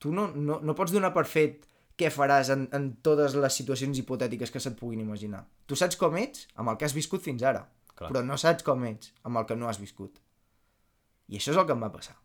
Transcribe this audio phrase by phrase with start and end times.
[0.00, 1.66] tu no, no, no pots donar per fet
[2.00, 5.44] què faràs en, en totes les situacions hipotètiques que se't puguin imaginar.
[5.68, 8.08] Tu saps com ets amb el que has viscut fins ara, Clar.
[8.08, 10.16] però no saps com ets amb el que no has viscut.
[11.28, 12.16] I això és el que em va passar.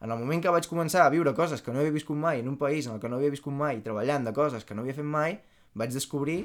[0.00, 2.48] En el moment que vaig començar a viure coses que no havia viscut mai en
[2.48, 4.96] un país en el que no havia viscut mai, treballant de coses que no havia
[4.96, 5.40] fet mai,
[5.76, 6.42] vaig descobrir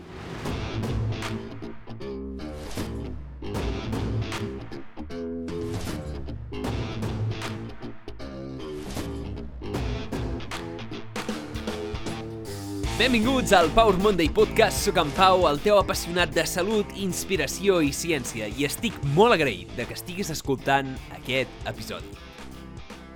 [13.05, 14.79] Benvinguts al Power Monday Podcast.
[14.81, 19.69] Soc en Pau, el teu apassionat de salut, inspiració i ciència, i estic molt agraït
[19.77, 22.09] de que estiguis escoltant aquest episodi.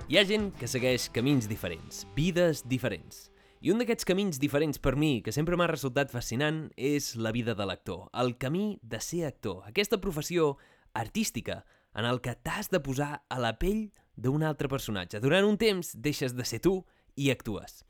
[0.06, 3.18] Hi ha gent que segueix camins diferents, vides diferents.
[3.66, 7.56] I un d'aquests camins diferents per mi, que sempre m'ha resultat fascinant, és la vida
[7.58, 10.52] de l'actor, el camí de ser actor, aquesta professió
[10.94, 11.64] artística
[11.98, 15.18] en el que t'has de posar a la pell d'un altre personatge.
[15.18, 16.78] Durant un temps deixes de ser tu
[17.18, 17.80] i actues.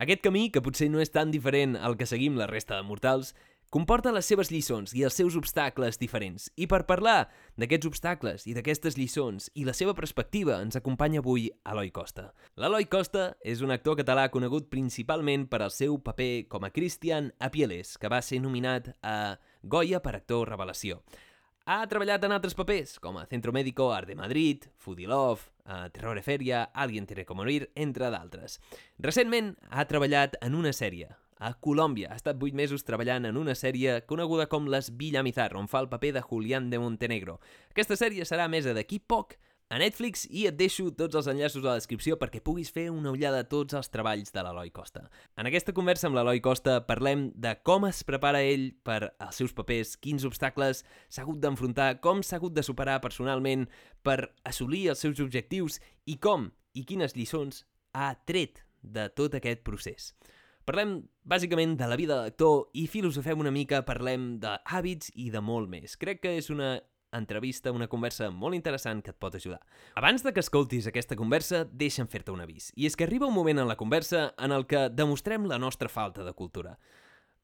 [0.00, 3.34] Aquest camí, que potser no és tan diferent al que seguim la resta de mortals,
[3.68, 6.46] comporta les seves lliçons i els seus obstacles diferents.
[6.56, 7.28] I per parlar
[7.60, 12.30] d'aquests obstacles i d'aquestes lliçons i la seva perspectiva ens acompanya avui Eloi Costa.
[12.56, 17.34] L'Eloi Costa és un actor català conegut principalment per al seu paper com a Christian
[17.38, 21.04] Apieles, que va ser nominat a Goya per actor revelació.
[21.66, 25.90] Ha treballat en altres papers, com a Centro Médico, Art de Madrid, Foodie Love, a
[25.90, 28.60] Terrore Feria, Alguien tiene que morir, entre d'altres.
[28.98, 32.10] Recentment ha treballat en una sèrie, a Colòmbia.
[32.10, 35.90] Ha estat 8 mesos treballant en una sèrie coneguda com Les Villamizar, on fa el
[35.92, 37.38] paper de Julián de Montenegro.
[37.70, 39.36] Aquesta sèrie serà mesa d'aquí poc
[39.70, 43.12] a Netflix i et deixo tots els enllaços a la descripció perquè puguis fer una
[43.14, 45.04] ullada a tots els treballs de l'Eloi Costa.
[45.38, 49.54] En aquesta conversa amb l'Eloi Costa parlem de com es prepara ell per als seus
[49.54, 53.68] papers, quins obstacles s'ha hagut d'enfrontar, com s'ha hagut de superar personalment
[54.02, 55.78] per assolir els seus objectius
[56.10, 57.62] i com i quines lliçons
[57.94, 60.10] ha tret de tot aquest procés.
[60.66, 65.40] Parlem bàsicament de la vida de l'actor i filosofem una mica, parlem d'hàbits i de
[65.42, 65.94] molt més.
[65.98, 66.76] Crec que és una
[67.12, 69.60] entrevista, una conversa molt interessant que et pot ajudar.
[69.98, 72.70] Abans de que escoltis aquesta conversa, deixa'm fer-te un avís.
[72.76, 75.88] I és que arriba un moment en la conversa en el que demostrem la nostra
[75.88, 76.78] falta de cultura.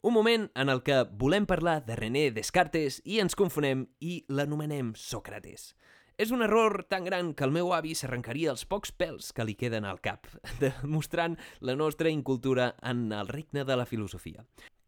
[0.02, 4.92] Un moment en el que volem parlar de René Descartes i ens confonem i l'anomenem
[4.94, 5.72] Sòcrates.
[6.16, 9.56] És un error tan gran que el meu avi s'arrencaria els pocs pèls que li
[9.58, 10.30] queden al cap,
[10.62, 14.46] demostrant la nostra incultura en el regne de la filosofia.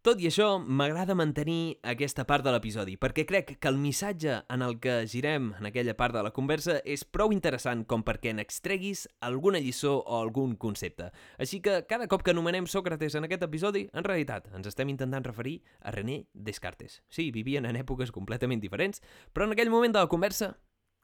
[0.08, 4.64] Tot i això, m'agrada mantenir aquesta part de l'episodi, perquè crec que el missatge en
[4.64, 9.04] el que girem en aquella part de la conversa és prou interessant com perquè n'extreguis
[9.28, 11.10] alguna lliçó o algun concepte.
[11.36, 15.28] Així que cada cop que anomenem Sòcrates en aquest episodi, en realitat ens estem intentant
[15.28, 17.02] referir a René Descartes.
[17.12, 19.04] Sí, vivien en èpoques completament diferents,
[19.36, 20.54] però en aquell moment de la conversa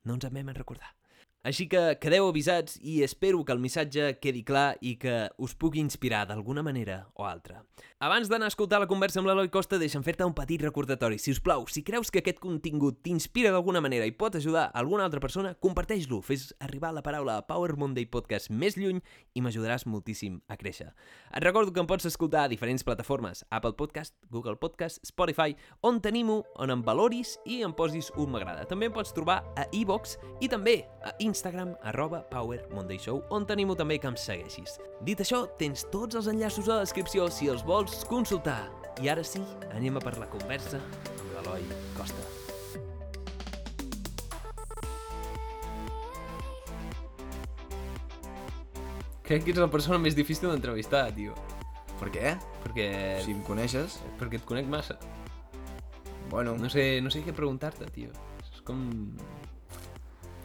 [0.08, 0.96] no ens en vam recordar.
[1.44, 5.82] Així que quedeu avisats i espero que el missatge quedi clar i que us pugui
[5.82, 7.60] inspirar d'alguna manera o altra.
[8.00, 11.18] Abans d'anar a escoltar la conversa amb l'Eloi Costa, deixa'm fer-te un petit recordatori.
[11.20, 14.80] Si us plau, si creus que aquest contingut t'inspira d'alguna manera i pot ajudar a
[14.80, 19.02] alguna altra persona, comparteix-lo, fes arribar la paraula a Power Monday Podcast més lluny
[19.36, 20.90] i m'ajudaràs moltíssim a créixer.
[21.28, 26.00] Et recordo que em pots escoltar a diferents plataformes, Apple Podcast, Google Podcast, Spotify, on
[26.00, 28.64] tenim-ho, on em valoris i em posis un m'agrada.
[28.68, 31.33] També em pots trobar a iVox i també a Instagram,
[31.82, 34.78] arroba Power Monday Show, on tenim-ho també que em segueixis.
[35.02, 38.70] Dit això, tens tots els enllaços a la descripció si els vols consultar.
[39.02, 39.42] I ara sí,
[39.74, 42.22] anem a per la conversa amb l'Eloi Costa.
[49.24, 51.32] Crec que ets la persona més difícil d'entrevistar, tio.
[51.96, 52.34] Per què?
[52.62, 52.88] Perquè...
[53.24, 54.98] Si em coneixes, Perquè et conec massa.
[56.30, 58.10] bueno, No sé, no sé què preguntar-te, tio.
[58.42, 58.84] És com...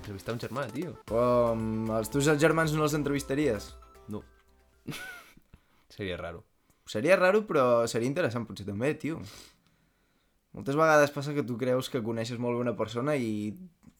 [0.09, 0.95] Entrevistar un germà, tio.
[1.05, 3.67] com els teus germans no els entrevistaries?
[4.09, 4.23] No.
[5.93, 6.41] Seria raro.
[6.89, 9.19] Seria raro, però seria interessant potser també, tio.
[10.57, 13.53] Moltes vegades passa que tu creus que coneixes molt bé una persona i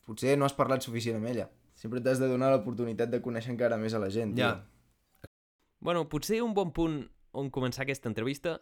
[0.08, 1.46] potser no has parlat suficient amb ella.
[1.78, 4.50] Sempre t'has de donar l'oportunitat de conèixer encara més a la gent, tio.
[4.50, 5.30] Ja.
[5.78, 7.04] Bueno, potser un bon punt
[7.38, 8.58] on començar aquesta entrevista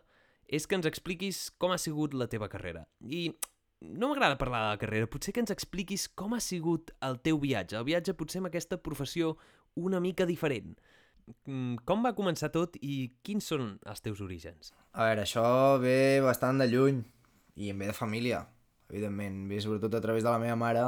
[0.52, 2.84] és que ens expliquis com ha sigut la teva carrera.
[3.00, 3.30] I
[3.82, 7.40] no m'agrada parlar de la carrera, potser que ens expliquis com ha sigut el teu
[7.42, 9.36] viatge, el viatge potser amb aquesta professió
[9.76, 10.78] una mica diferent.
[11.46, 14.74] Mm, Com va començar tot i quins són els teus orígens?
[14.94, 17.04] A veure, això ve bastant de lluny
[17.56, 18.46] i em ve de família,
[18.90, 19.46] evidentment.
[19.50, 20.86] Ve sobretot a través de la meva mare.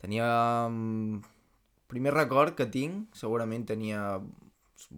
[0.00, 0.68] Tenia...
[0.68, 1.22] mm,
[1.94, 4.16] Primer record que tinc, segurament tenia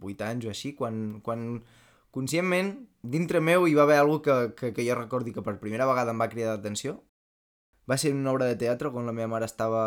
[0.00, 1.58] 8 anys o així, quan, quan
[2.16, 2.72] conscientment
[3.06, 6.14] dintre meu hi va haver alguna que, que, que jo recordi que per primera vegada
[6.16, 6.96] em va cridar l'atenció.
[7.86, 9.82] Va ser una obra de teatre quan la meva mare estava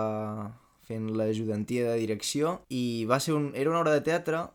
[0.87, 4.45] fent l'ajudantia de direcció i va ser un, era una obra de teatre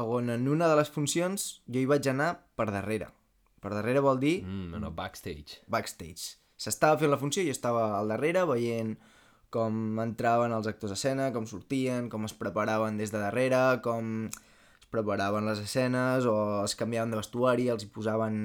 [0.00, 3.10] on en una de les funcions jo hi vaig anar per darrere.
[3.62, 5.60] Per darrere vol dir Mm, no, backstage.
[5.68, 6.38] backstage.
[6.56, 8.96] S'estava fent la funció i jo estava al darrere veient
[9.52, 14.30] com entraven els actors a escena, com sortien, com es preparaven des de darrere, com
[14.92, 18.36] preparaven les escenes o es canviaven de vestuari, els hi posaven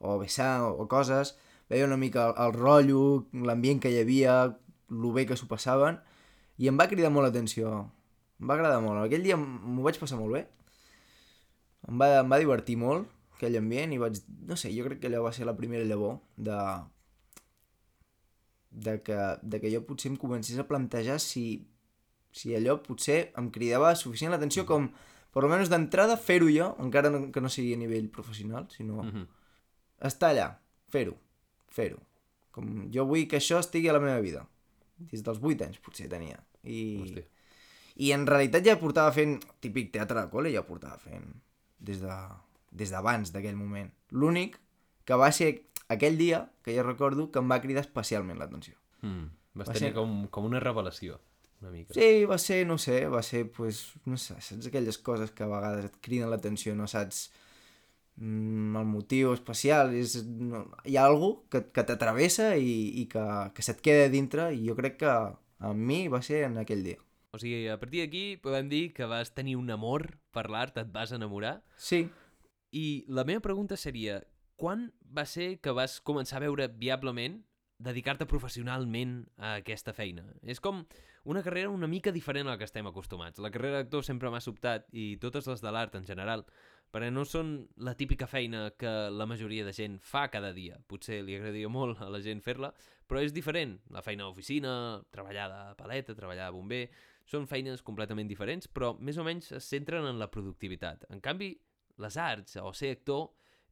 [0.00, 1.36] o vessar o, o coses.
[1.70, 3.02] Veia una mica el, el rotllo,
[3.46, 4.40] l'ambient que hi havia,
[4.90, 6.00] lo bé que s'ho passaven
[6.60, 7.70] i em va cridar molt l'atenció.
[8.40, 9.00] Em va agradar molt.
[9.04, 10.44] Aquell dia m'ho vaig passar molt bé.
[11.88, 14.20] Em va, em va divertir molt aquell ambient i vaig...
[14.48, 16.58] No sé, jo crec que allò va ser la primera llavor de...
[18.70, 21.44] de que, de que jo potser em comencés a plantejar si,
[22.30, 24.90] si allò potser em cridava suficient l'atenció com,
[25.32, 29.26] per almenys d'entrada, fer-ho jo, encara no, que no sigui a nivell professional, sinó Mhm.
[30.02, 31.16] estar allà, fer-ho,
[31.68, 31.98] fer-ho.
[32.50, 34.46] Com jo vull que això estigui a la meva vida.
[34.98, 36.42] Des dels 8 anys potser tenia.
[36.64, 37.24] I, Hòstia.
[37.96, 41.40] i en realitat ja portava fent, típic teatre de col·le, ja portava fent
[41.78, 42.16] des de
[42.72, 43.90] des d'abans d'aquell moment.
[44.10, 44.58] L'únic
[45.04, 48.74] que va ser aquell dia, que jo recordo, que em va cridar especialment l'atenció.
[49.02, 49.24] Mm.
[49.54, 51.18] Vas Va tenir ser- com, com una revelació,
[51.62, 51.94] una mica.
[51.96, 55.50] Sí, va ser, no sé, va ser, pues, no sé, saps aquelles coses que a
[55.50, 57.26] vegades et criden l'atenció, no saps
[58.16, 62.72] mm, el motiu especial, és, no, hi ha algú que, que t'atravessa i,
[63.02, 63.26] i que,
[63.56, 65.12] que se't queda dintre i jo crec que
[65.60, 67.00] a mi va ser en aquell dia.
[67.30, 70.88] O sigui, a partir d'aquí podem dir que vas tenir un amor per l'art, et
[70.90, 71.60] vas enamorar.
[71.78, 72.08] Sí,
[72.70, 74.20] I la meva pregunta seria,
[74.60, 77.40] quan va ser que vas començar a veure viablement
[77.82, 80.26] dedicar-te professionalment a aquesta feina?
[80.42, 80.84] És com
[81.24, 83.40] una carrera una mica diferent a la que estem acostumats.
[83.42, 86.46] La carrera d'actor sempre m'ha sobtat, i totes les de l'art en general,
[86.90, 90.80] perquè no són la típica feina que la majoria de gent fa cada dia.
[90.88, 92.72] Potser li agradaria molt a la gent fer-la,
[93.06, 93.78] però és diferent.
[93.94, 94.72] La feina d'oficina,
[95.12, 96.84] treballar de paleta, treballar de bomber...
[97.30, 101.04] Són feines completament diferents, però més o menys es centren en la productivitat.
[101.14, 101.52] En canvi,
[102.02, 103.28] les arts o ser actor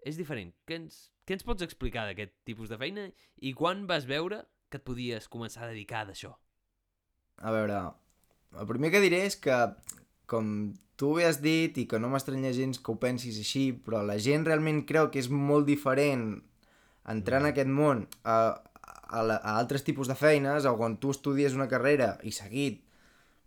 [0.06, 0.52] és diferent.
[0.62, 3.08] Què ens, què ens pots explicar d'aquest tipus de feina
[3.42, 6.36] i quan vas veure que et podies començar a dedicar d'això?
[7.40, 7.80] A veure,
[8.58, 9.56] el primer que diré és que,
[10.30, 14.02] com tu bé has dit, i que no m'estranya gens que ho pensis així, però
[14.06, 16.26] la gent realment creu que és molt diferent
[17.08, 18.38] entrar en aquest món a,
[19.08, 22.82] a, la, a altres tipus de feines, o quan tu estudies una carrera i seguit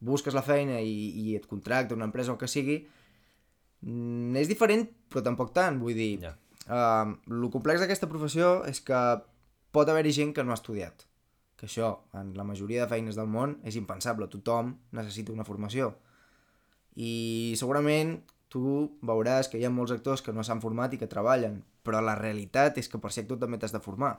[0.02, 2.80] busques la feina i, i et contracta una empresa o el que sigui,
[3.86, 6.16] mm, és diferent, però tampoc tant, vull dir...
[6.26, 6.36] Ja.
[6.62, 8.98] Uh, el complex d'aquesta professió és que
[9.74, 11.06] pot haver-hi gent que no ha estudiat.
[11.62, 14.26] Que això, en la majoria de feines del món, és impensable.
[14.34, 15.92] Tothom necessita una formació.
[16.98, 18.18] I segurament
[18.52, 18.64] tu
[19.06, 22.18] veuràs que hi ha molts actors que no s'han format i que treballen, però la
[22.20, 24.16] realitat és que per ser actor també t'has de formar.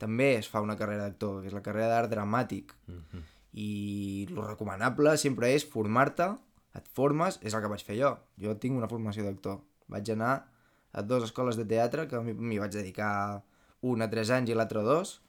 [0.00, 2.72] També es fa una carrera d'actor, que és la carrera d'art dramàtic.
[2.86, 3.22] Mm -hmm.
[3.52, 6.30] I lo recomanable sempre és formar-te,
[6.74, 8.16] et formes, és el que vaig fer jo.
[8.38, 9.60] Jo tinc una formació d'actor.
[9.88, 10.46] Vaig anar
[10.92, 13.42] a dues escoles de teatre que m'hi- vaig dedicar
[13.80, 15.20] una a tres anys i l'altra a dos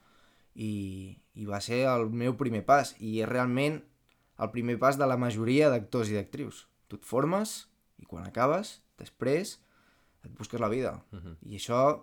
[0.56, 3.80] i, i va ser el meu primer pas i és realment
[4.42, 6.66] el primer pas de la majoria d'actors i d'actrius.
[6.90, 7.54] Tu et formes
[8.02, 9.60] i quan acabes, després
[10.26, 11.04] et busques la vida.
[11.12, 11.36] Mm -hmm.
[11.52, 12.02] I això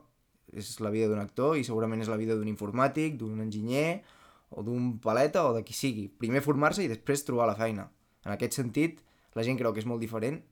[0.53, 4.03] és la vida d'un actor i segurament és la vida d'un informàtic, d'un enginyer
[4.51, 6.09] o d'un paleta o de qui sigui.
[6.09, 7.91] Primer formar-se i després trobar la feina.
[8.25, 9.03] En aquest sentit,
[9.35, 10.43] la gent creu que és molt diferent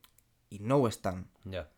[0.50, 1.26] i no ho és tant.
[1.50, 1.68] Ja,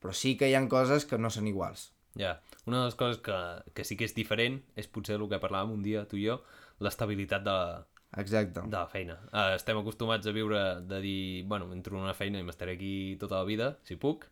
[0.00, 1.90] Però sí que hi han coses que no són iguals.
[2.16, 2.40] Ja.
[2.66, 3.36] Una de les coses que,
[3.74, 6.40] que sí que és diferent és potser el que parlàvem un dia tu i jo,
[6.80, 7.86] l'estabilitat de, la-
[8.18, 8.60] Exacte.
[8.66, 9.18] de la feina.
[9.32, 13.16] Uh, estem acostumats a viure de dir, bueno, entro en una feina i m'estaré aquí
[13.20, 14.26] tota la vida, si puc,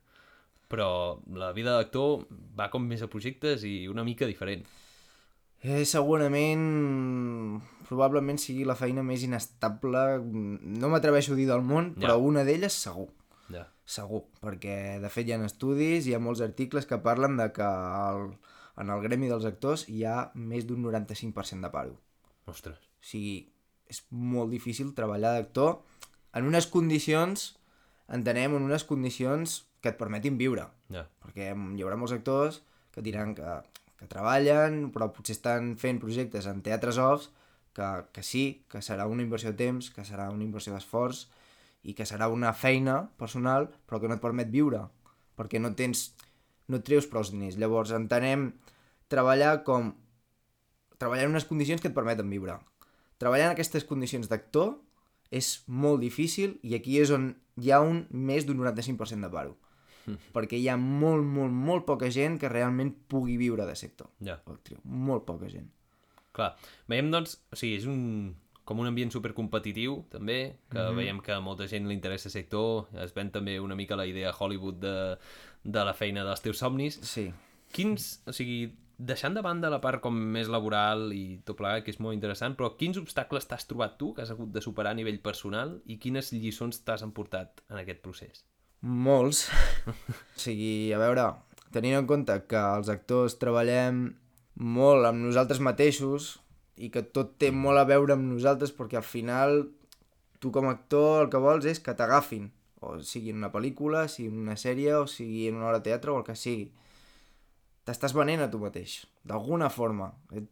[0.68, 2.26] però la vida d'actor
[2.58, 4.66] va com més a projectes i una mica diferent.
[5.62, 12.06] Eh, segurament, probablement sigui la feina més inestable, no m'atreveixo a dir del món, Ja.
[12.08, 13.08] però una d'elles segur.
[13.52, 13.64] Ja.
[13.88, 17.68] Segur, perquè de fet hi ha estudis, hi ha molts articles que parlen de que
[17.68, 18.32] el,
[18.80, 21.96] en el gremi dels actors hi ha més d'un 95% de paro.
[22.48, 22.78] Ostres.
[22.78, 23.38] O sigui,
[23.88, 25.78] és molt difícil treballar d'actor
[26.36, 27.54] en unes condicions,
[28.12, 30.68] entenem, en unes condicions que et permetin viure.
[30.92, 31.06] Ja.
[31.22, 32.60] Perquè hi haurà molts actors
[32.94, 33.56] que diran que,
[33.98, 37.30] que treballen, però potser estan fent projectes en teatres offs
[37.76, 41.26] que, que sí, que serà una inversió de temps, que serà una inversió d'esforç
[41.82, 44.86] i que serà una feina personal, però que no et permet viure,
[45.38, 46.12] perquè no tens,
[46.68, 47.56] no et treus prou diners.
[47.56, 48.52] Llavors entenem
[49.08, 49.94] treballar com
[50.98, 52.58] treballar en unes condicions que et permeten viure.
[53.18, 54.76] Treballar en aquestes condicions d'actor
[55.30, 57.30] és molt difícil i aquí és on
[57.60, 59.56] hi ha un més d'un 95% de paro.
[60.32, 64.38] perquè hi ha molt, molt, molt poca gent que realment pugui viure de sector Ja.
[64.46, 64.78] actriu.
[64.84, 65.66] Molt poca gent.
[66.32, 66.56] Clar,
[66.88, 68.34] veiem doncs, o sigui, és un
[68.68, 70.96] com un ambient supercompetitiu, també, que mm -hmm.
[70.96, 74.06] veiem que a molta gent li interessa el sector, es ven també una mica la
[74.06, 75.16] idea Hollywood de,
[75.64, 77.00] de la feina dels teus somnis.
[77.02, 77.32] Sí.
[77.72, 81.90] Quins, o sigui, deixant de banda la part com més laboral i tot plegat, que
[81.90, 84.98] és molt interessant, però quins obstacles t'has trobat tu que has hagut de superar a
[84.98, 88.44] nivell personal i quines lliçons t'has emportat en aquest procés?
[88.80, 89.48] Molts.
[90.36, 91.34] o sigui, a veure,
[91.72, 94.16] tenint en compte que els actors treballem
[94.54, 96.40] molt amb nosaltres mateixos
[96.78, 99.64] i que tot té molt a veure amb nosaltres perquè al final
[100.38, 104.06] tu com a actor el que vols és que t'agafin o sigui en una pel·lícula,
[104.10, 106.68] sigui en una sèrie o sigui en una hora de teatre o el que sigui
[107.88, 110.10] t'estàs venent a tu mateix, d'alguna forma.
[110.36, 110.48] Et,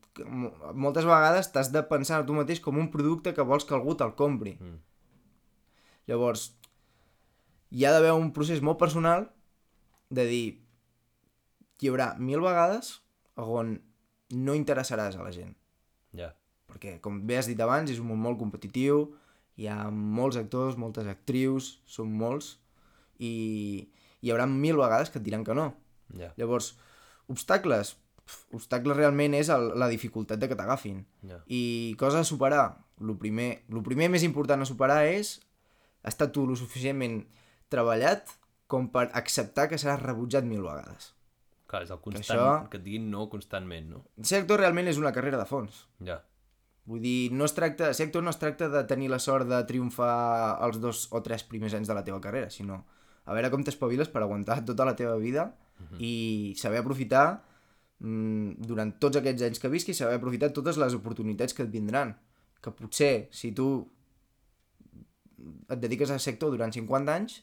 [0.72, 3.92] moltes vegades t'has de pensar a tu mateix com un producte que vols que algú
[3.94, 4.54] te'l compri.
[4.56, 4.78] Mm.
[6.08, 6.48] Llavors,
[7.70, 9.28] hi ha d'haver un procés molt personal
[10.08, 10.46] de dir
[11.82, 12.94] hi haurà mil vegades
[13.36, 13.76] on
[14.32, 15.52] no interessaràs a la gent.
[16.16, 16.32] Ja.
[16.66, 19.06] Perquè, com bé has dit abans, és un món molt competitiu,
[19.56, 22.56] hi ha molts actors, moltes actrius, són molts,
[23.22, 23.88] i
[24.20, 25.70] hi haurà mil vegades que et diran que no.
[26.18, 26.32] Ja.
[26.40, 26.74] Llavors,
[27.32, 27.94] obstacles?
[28.56, 31.04] Obstacles realment és el, la dificultat de que t'agafin.
[31.26, 31.40] Ja.
[31.46, 32.66] I coses a superar.
[33.00, 35.36] El primer, lo primer més important a superar és
[36.06, 37.20] estar tu lo suficientment
[37.72, 38.30] treballat
[38.70, 41.12] com per acceptar que seràs rebutjat mil vegades.
[41.66, 42.70] Clar, és el constant, això- això...
[42.70, 44.04] que et diguin no constantment, no?
[44.22, 45.86] Ser actor realment és una carrera de fons.
[46.06, 46.20] Ja.
[46.86, 49.58] Vull dir, no es tracta, ser actor no es tracta de tenir la sort de
[49.66, 50.12] triomfar
[50.62, 52.84] els dos o tres primers anys de la teva carrera, sinó
[53.26, 55.48] a veure com t'espaviles per aguantar tota la teva vida
[55.98, 57.24] i saber aprofitar
[57.98, 62.14] mm, durant tots aquests anys que visquis, saber aprofitar totes les oportunitats que et vindran.
[62.62, 63.66] Que potser, si tu
[65.68, 67.40] et dediques al sector durant 50 anys,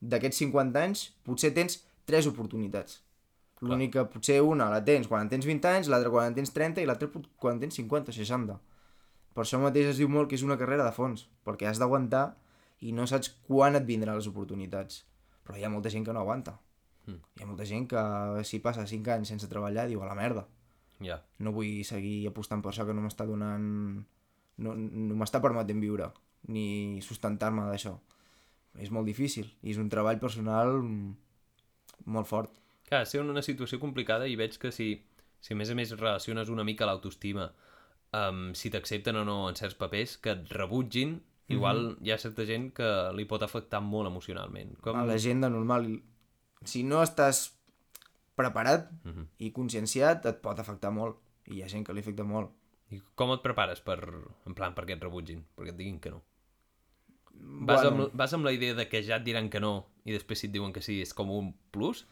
[0.00, 3.02] d'aquests 50 anys potser tens 3 oportunitats.
[3.60, 6.52] L'únic que potser una la tens quan en tens 20 anys, l'altra quan en tens
[6.54, 8.58] 30 i l'altra quan en tens 50 o 60.
[9.34, 12.36] Per això mateix es diu molt que és una carrera de fons, perquè has d'aguantar
[12.86, 15.02] i no saps quan et vindran les oportunitats.
[15.46, 16.58] Però hi ha molta gent que no aguanta.
[17.06, 17.18] Mm.
[17.18, 18.02] Hi ha molta gent que
[18.46, 20.46] si passa 5 anys sense treballar diu a la merda.
[21.02, 21.20] Ja.
[21.42, 23.66] No vull seguir apostant per això que no m'està donant...
[24.58, 26.08] No, no m'està permetent viure,
[26.50, 27.94] ni sustentar-me d'això.
[28.78, 32.50] És molt difícil i és un treball personal molt fort.
[32.88, 34.94] Clar, ser una situació complicada i veig que si,
[35.40, 37.50] si a més a més relaciones una mica l'autoestima
[38.16, 41.18] amb si t'accepten o no en certs papers, que et rebutgin,
[41.52, 44.74] igual hi ha certa gent que li pot afectar molt emocionalment.
[44.84, 44.96] Com...
[44.96, 45.90] A la gent de normal,
[46.64, 47.50] si no estàs
[48.38, 49.26] preparat Mhm.
[49.44, 51.18] i conscienciat, et pot afectar molt.
[51.48, 52.50] I hi ha gent que li afecta molt.
[52.90, 53.98] I com et prepares per,
[54.46, 55.44] en plan, perquè et rebutgin?
[55.56, 56.22] Perquè et diguin que no?
[57.34, 58.06] Vas, Bueno.
[58.08, 60.46] amb, vas amb la idea de que ja et diran que no i després si
[60.48, 62.06] et diuen que sí és com un plus?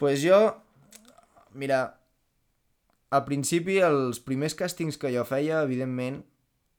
[0.00, 0.38] Pues jo,
[1.54, 1.80] mira,
[3.14, 6.22] al principi els primers càstings que jo feia, evidentment,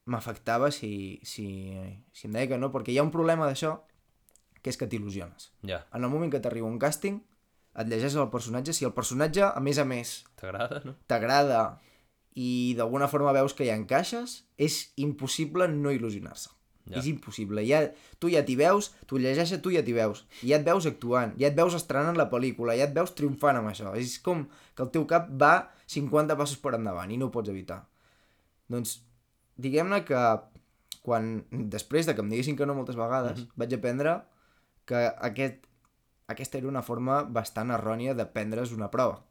[0.06, 1.48] m'afectava si, si,
[2.14, 3.78] si em deia que no, perquè hi ha un problema d'això,
[4.62, 5.52] que és que t'il·lusiones.
[5.66, 5.84] Ja.
[5.94, 7.22] En el moment que t'arriba un càsting,
[7.76, 10.96] et llegeixes el personatge, si el personatge, a més a més, T'agrada, no?
[11.12, 11.62] t'agrada
[12.36, 16.55] i d'alguna forma veus que hi encaixes, és impossible no il·lusionar-se.
[16.86, 17.00] Ja.
[17.00, 17.64] És impossible.
[17.66, 17.80] Ja,
[18.22, 20.26] tu ja t'hi veus, tu llegeixes, tu ja t'hi veus.
[20.44, 23.58] I ja et veus actuant, ja et veus estrenant la pel·lícula, ja et veus triomfant
[23.58, 23.96] amb això.
[23.98, 24.44] És com
[24.76, 27.88] que el teu cap va 50 passos per endavant i no ho pots evitar.
[28.70, 29.00] Doncs,
[29.58, 30.22] diguem-ne que
[31.06, 33.50] quan, després de que em diguessin que no moltes vegades, Mhm.
[33.56, 34.22] vaig aprendre
[34.86, 35.66] que aquest,
[36.28, 39.24] aquesta era una forma bastant errònia de prendre's una prova.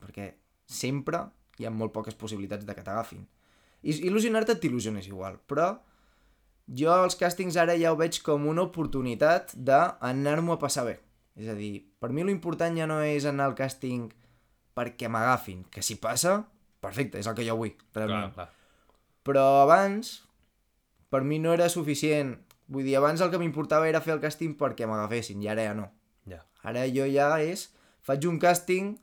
[0.00, 0.34] Perquè
[0.66, 1.28] sempre
[1.58, 3.26] hi ha molt poques possibilitats de que t'agafin.
[3.82, 5.78] Il·lusionar-te t'il·lusiones igual, però
[6.68, 10.98] jo els càstings ara ja ho veig com una oportunitat d'anar-m'ho a passar bé.
[11.38, 14.08] És a dir, per mi lo important ja no és anar al càsting
[14.78, 16.42] perquè m'agafin, que si passa,
[16.82, 18.34] perfecte, és el que jo vull, realment.
[18.34, 18.96] Clar, clar.
[19.26, 20.12] Però abans,
[21.10, 22.36] per mi no era suficient.
[22.68, 25.74] Vull dir, abans el que m'importava era fer el càsting perquè m'agafessin, i ara ja
[25.78, 25.88] no.
[26.28, 26.42] Ja.
[26.68, 27.68] Ara jo ja és,
[28.04, 28.96] faig un càsting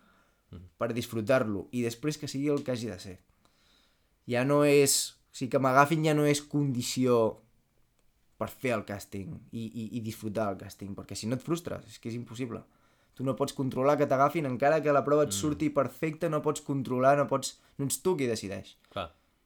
[0.79, 3.17] per disfrutar-lo, i després que sigui el que hagi de ser.
[4.29, 5.15] Ja no és...
[5.35, 7.41] O sigui, que m'agafin ja no és condició
[8.45, 11.89] per fer el càsting i, i, i disfrutar el càsting, perquè si no et frustres,
[11.89, 12.61] és que és impossible.
[13.15, 16.61] Tu no pots controlar que t'agafin, encara que la prova et surti perfecta, no pots
[16.61, 17.53] controlar, no pots...
[17.79, 18.73] No ets tu qui decideix.
[18.91, 19.05] Clar.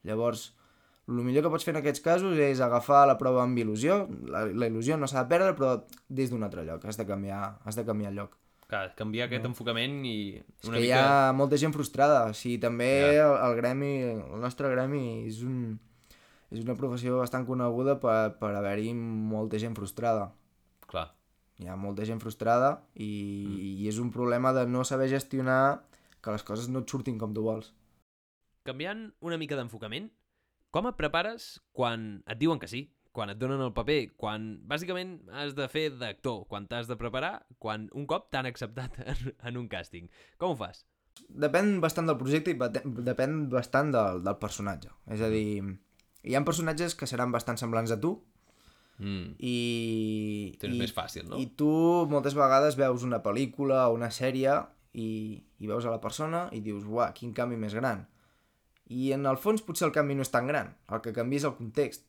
[0.09, 0.47] Llavors,
[1.09, 3.99] el millor que pots fer en aquests casos és agafar la prova amb il·lusió.
[4.29, 5.75] La, la il·lusió no s'ha de perdre, però
[6.09, 6.85] des d'un altre lloc.
[6.89, 8.35] Has de canviar, has de canviar el lloc.
[8.69, 11.05] Clar, canviar aquest enfocament i És una que hi mica...
[11.29, 12.23] ha molta gent frustrada.
[12.29, 13.27] O sigui, també Ja.
[13.29, 15.77] el, el gremi, el nostre gremi és, un,
[16.49, 20.29] és una professió bastant coneguda per, per haver-hi molta gent frustrada.
[20.89, 21.09] Clar.
[21.59, 23.57] Hi ha molta gent frustrada i, mm.
[23.83, 25.83] i és un problema de no saber gestionar
[26.23, 27.73] que les coses no et surtin com tu vols.
[28.67, 30.09] Canviant una mica d'enfocament,
[30.69, 32.83] Com et prepares quan et diuen que sí,
[33.15, 37.39] quan et donen el paper, quan bàsicament has de fer d'actor, quan t'has de preparar,
[37.57, 40.11] quan un cop t'han acceptat en, en un càsting?
[40.37, 40.83] Com ho fas?
[41.25, 42.59] Depèn bastant del projecte i
[43.09, 44.93] depèn bastant del, del personatge.
[45.09, 45.63] És a dir,
[46.23, 48.17] hi ha personatges que seran bastant semblants a tu
[48.99, 49.37] Mm.
[49.39, 50.55] i...
[50.59, 51.39] Tens i, més fàcil, no?
[51.39, 51.69] I tu
[52.11, 54.57] moltes vegades veus una pel·lícula o una sèrie
[54.93, 55.09] i,
[55.39, 58.03] i veus a la persona i dius, uah, quin canvi més gran.
[58.91, 61.47] I en el fons potser el canvi no és tan gran, el que canvia és
[61.47, 62.03] el context.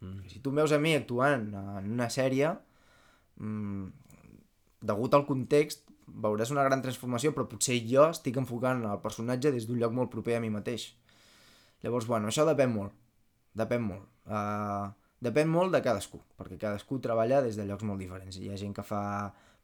[0.00, 0.24] Mm.
[0.32, 2.54] Si tu em veus a mi actuant en una sèrie,
[3.36, 3.92] mm,
[4.88, 9.68] degut al context, veuràs una gran transformació, però potser jo estic enfocant el personatge des
[9.68, 10.94] d'un lloc molt proper a mi mateix.
[11.82, 12.96] Llavors, bueno, això depèn molt.
[13.58, 14.08] Depèn molt.
[14.26, 14.88] Uh,
[15.22, 18.38] depèn molt de cadascú, perquè cadascú treballa des de llocs molt diferents.
[18.38, 19.02] Hi ha gent que fa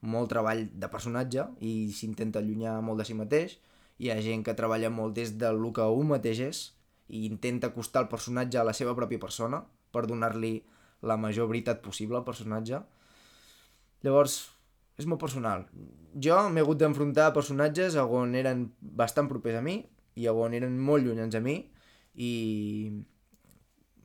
[0.01, 3.57] molt treball de personatge i s'intenta allunyar molt de si mateix,
[3.99, 6.61] hi ha gent que treballa molt des del que un mateix és
[7.09, 10.61] i intenta acostar el personatge a la seva pròpia persona per donar-li
[11.03, 12.79] la major veritat possible al personatge.
[14.05, 14.39] Llavors,
[14.99, 15.65] és molt personal.
[16.15, 19.81] Jo m'he hagut d'enfrontar a personatges on eren bastant propers a mi
[20.19, 21.57] i on eren molt llunyans a mi
[22.15, 22.31] i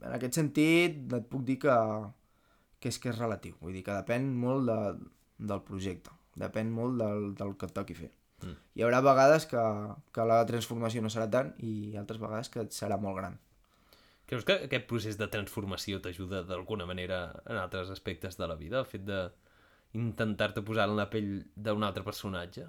[0.03, 1.77] en aquest sentit et puc dir que,
[2.79, 3.55] que és que és relatiu.
[3.62, 4.79] Vull dir que depèn molt de,
[5.51, 8.12] del projecte, depèn molt del, del que et toqui fer.
[8.43, 8.60] Mm.
[8.75, 9.63] Hi haurà vegades que,
[10.15, 13.39] que la transformació no serà tant i altres vegades que serà molt gran.
[14.29, 18.79] Creus que aquest procés de transformació t'ajuda d'alguna manera en altres aspectes de la vida?
[18.79, 19.24] El fet de
[20.00, 22.65] intentar-te posar en la pell d'un altre personatge?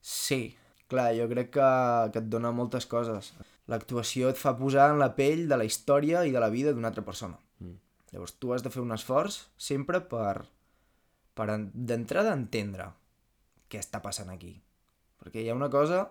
[0.00, 0.54] Sí,
[0.90, 1.66] clar, jo crec que,
[2.14, 3.32] que et dona moltes coses.
[3.72, 6.90] L'actuació et fa posar en la pell de la història i de la vida d'una
[6.92, 7.38] altra persona.
[7.62, 7.76] Mm.
[8.12, 10.42] Llavors tu has de fer un esforç sempre per,
[11.38, 12.90] per en- d'entrada entendre
[13.72, 14.52] què està passant aquí.
[15.22, 16.02] Perquè hi ha una cosa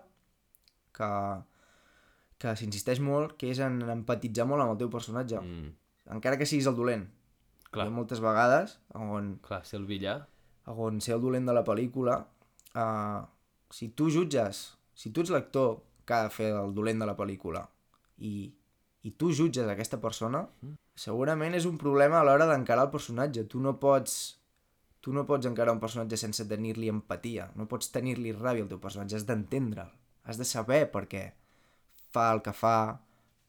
[0.96, 1.10] que,
[2.42, 5.40] que s'insisteix molt, que és en empatitzar molt amb el teu personatge.
[5.40, 5.70] Mm.
[6.16, 7.06] encara que siguis el dolent.
[7.72, 10.16] Clar, Hi ha moltes vegades on clar, ser el villà...
[10.66, 12.18] on ser el dolent de la pel·lícula,
[12.78, 13.22] uh,
[13.70, 14.60] si tu jutges,
[14.94, 17.64] si tu ets l'actor que ha de fer el dolent de la pel·lícula
[18.18, 18.52] i,
[19.02, 20.44] i tu jutges aquesta persona,
[20.94, 23.46] segurament és un problema a l'hora d'encarar el personatge.
[23.50, 24.38] Tu no pots
[25.02, 28.78] tu no pots encarar un personatge sense tenir-li empatia, no pots tenir-li ràbia al teu
[28.78, 29.90] personatge, has d'entendre'l,
[30.30, 31.24] has de saber per què
[32.14, 32.76] fa el que fa,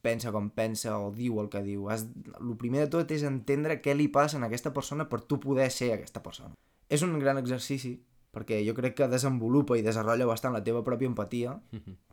[0.03, 1.85] pensa com pensa o diu el que diu.
[1.93, 2.07] Has...
[2.39, 5.69] El primer de tot és entendre què li passa a aquesta persona per tu poder
[5.71, 6.57] ser aquesta persona.
[6.89, 7.93] És un gran exercici,
[8.33, 11.53] perquè jo crec que desenvolupa i desenrotlla bastant la teva pròpia empatia,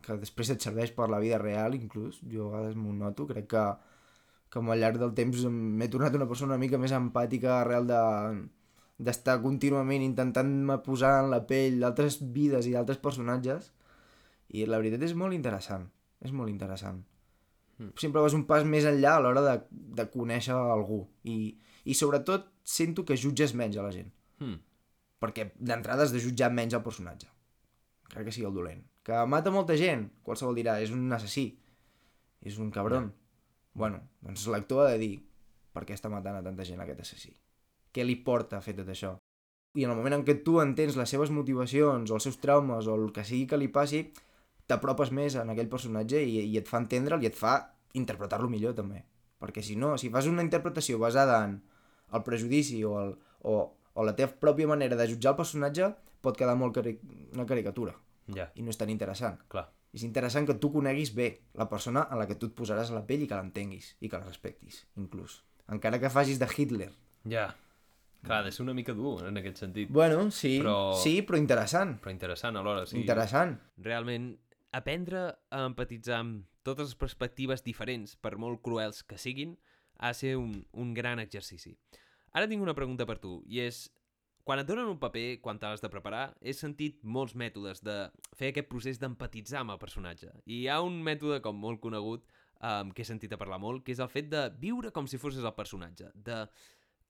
[0.05, 2.21] que després et serveix per la vida real, inclús.
[2.29, 3.65] Jo a vegades m'ho noto, crec que,
[4.53, 8.01] que al llarg del temps m'he tornat una persona una mica més empàtica arrel de
[9.01, 13.71] d'estar contínuament intentant-me posar en la pell d'altres vides i d'altres personatges.
[14.53, 15.87] I la veritat és molt interessant.
[16.21, 17.01] És molt interessant.
[17.81, 17.95] Mm.
[17.97, 19.53] sempre vas un pas més enllà a l'hora de,
[19.97, 21.01] de conèixer algú.
[21.25, 21.55] I,
[21.89, 24.11] i sobretot sento que jutges menys a la gent.
[24.37, 24.59] Mm.
[25.21, 27.29] Perquè d'entrada has de jutjar menys el personatge.
[28.09, 28.81] Encara que sigui el dolent.
[29.05, 31.45] Que mata molta gent, qualsevol dirà és un assassí,
[32.41, 33.11] és un cabron.
[33.77, 35.13] Bueno, doncs l'actor ha de dir
[35.71, 37.31] per què està matant a tanta gent aquest assassí?
[37.91, 39.15] Què li porta a fer tot això?
[39.77, 42.89] I en el moment en què tu entens les seves motivacions o els seus traumes
[42.91, 44.03] o el que sigui que li passi
[44.67, 47.55] t'apropes més en aquell personatge i, i et fa entendre'l i et fa
[47.97, 49.03] interpretar-lo millor també.
[49.41, 51.57] Perquè si no, si fas una interpretació basada en
[52.11, 53.15] el prejudici o, el,
[53.47, 53.55] o,
[53.93, 56.97] o la teva pròpia manera de jutjar el personatge pot quedar molt cari
[57.33, 57.95] una caricatura
[58.31, 59.65] Ja, i no és tan interessant clar.
[59.93, 62.95] és interessant que tu coneguis bé la persona en la que tu et posaràs a
[62.99, 66.91] la pell i que l'entenguis i que la respectis, inclús encara que facis de Hitler
[67.25, 67.55] Ja.
[68.23, 71.37] Clar, ha de ser una mica dur en aquest sentit, bueno, sí, Però- sí, però
[71.41, 72.85] interessant però interessant alhora.
[72.85, 72.99] Sí.
[73.01, 74.37] interessant Realment,
[74.71, 79.57] aprendre a empatitzar amb totes les perspectives diferents, per molt cruels que siguin,
[79.97, 81.75] ha de ser un, un gran exercici.
[82.31, 83.87] Ara tinc una pregunta per tu, i és...
[84.41, 87.93] Quan et donen un paper, quan t'has de preparar, he sentit molts mètodes de
[88.33, 90.31] fer aquest procés d'empatitzar amb el personatge.
[90.49, 92.25] I hi ha un mètode com molt conegut,
[92.57, 95.21] um, que he sentit a parlar molt, que és el fet de viure com si
[95.21, 96.41] fossis el personatge, de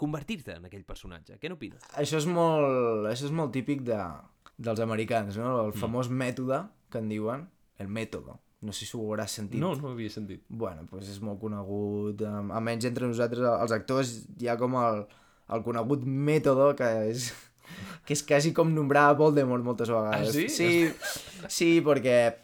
[0.02, 1.40] convertir-te en aquell personatge.
[1.40, 1.88] Què n'opines?
[2.02, 4.00] Això és molt, això és molt típic de,
[4.58, 5.50] dels americans, no?
[5.54, 5.66] Mm.
[5.70, 7.46] El famós mètode que en diuen,
[7.80, 8.36] el mètode.
[8.62, 9.60] No sé si ho hauràs sentit.
[9.60, 10.44] No, no ho havia sentit.
[10.50, 12.22] Bueno, doncs és molt conegut.
[12.22, 15.06] em- Almenys entre nosaltres, els actors, hi ha com el,
[15.50, 17.32] el conegut mètode que és,
[18.06, 20.30] que és quasi com nombrar a Voldemort moltes vegades.
[20.30, 20.48] Ah, sí?
[20.50, 20.92] Sí,
[21.50, 22.36] sí perquè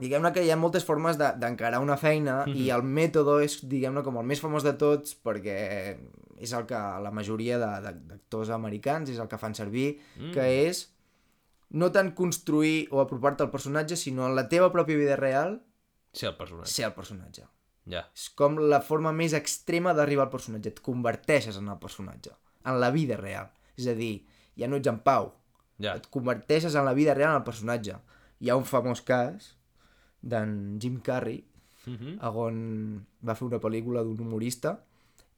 [0.00, 4.02] diguem-ne que hi ha moltes formes de- d'encarar una feina i el mètode és, diguem-ne,
[4.02, 5.58] com el més famós de tots perquè
[6.40, 10.32] és el que la majoria de- de- d'actors americans és el que fan servir, Mm.
[10.32, 10.88] que és
[11.74, 15.58] no tant construir o apropar-te al personatge, sinó en la teva pròpia vida real
[16.14, 16.70] Ser el personatge.
[16.70, 17.44] ser el personatge.
[17.90, 18.04] Ja.
[18.14, 20.70] És com la forma més extrema d'arribar al personatge.
[20.70, 22.30] Et converteixes en el personatge.
[22.64, 23.50] En la vida real.
[23.76, 24.24] És a dir,
[24.56, 25.32] ja no ets en Pau.
[25.82, 25.96] Ja.
[25.98, 27.98] Et converteixes en la vida real en el personatge.
[28.40, 29.50] Hi ha un famós cas
[30.22, 31.44] d'en Jim Carrey,
[31.86, 32.18] Mhm.
[32.22, 34.78] on va fer una pel·lícula d'un humorista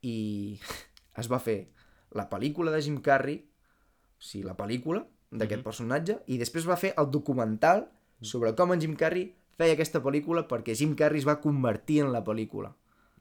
[0.02, 0.60] i
[1.16, 1.72] es va fer
[2.12, 6.92] la pel·lícula de Jim Carrey, o sigui, la pel·lícula d'aquest personatge, i després va fer
[6.96, 7.86] el documental
[8.22, 12.12] sobre com en Jim Carrey feia aquesta pel·lícula perquè Jim Carrey es va convertir en
[12.12, 12.74] la pel·lícula.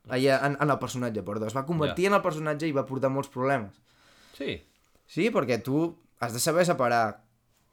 [0.07, 1.47] Ai, en, en el personatge, perdó.
[1.49, 3.73] Es va convertir en el personatge i va portar molts problemes.
[4.37, 4.59] Sí,
[5.05, 5.85] Sí, perquè tu
[6.19, 7.21] has de saber separar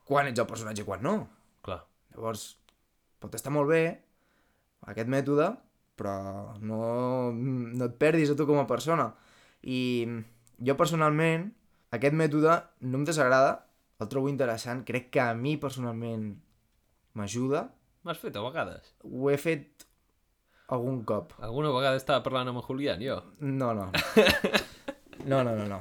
[0.09, 1.16] quan ets el personatge i quan no.
[1.64, 1.83] clar.
[2.12, 2.59] Llavors,
[3.23, 3.83] pot estar molt bé
[4.90, 5.49] aquest mètode,
[5.97, 9.12] però no, no et perdis a tu com a persona.
[9.62, 10.05] I
[10.61, 11.49] jo personalment,
[11.95, 13.62] aquest mètode no em desagrada,
[14.03, 16.35] el trobo interessant, crec que a mi personalment
[17.15, 17.69] m'ajuda.
[18.03, 18.95] M'has fet a vegades.
[19.07, 19.87] Ho he fet
[20.73, 21.33] algun cop.
[21.45, 23.21] Alguna vegada estava parlant amb en Julián, jo.
[23.41, 23.91] No, no.
[25.25, 25.79] No, no, no, no.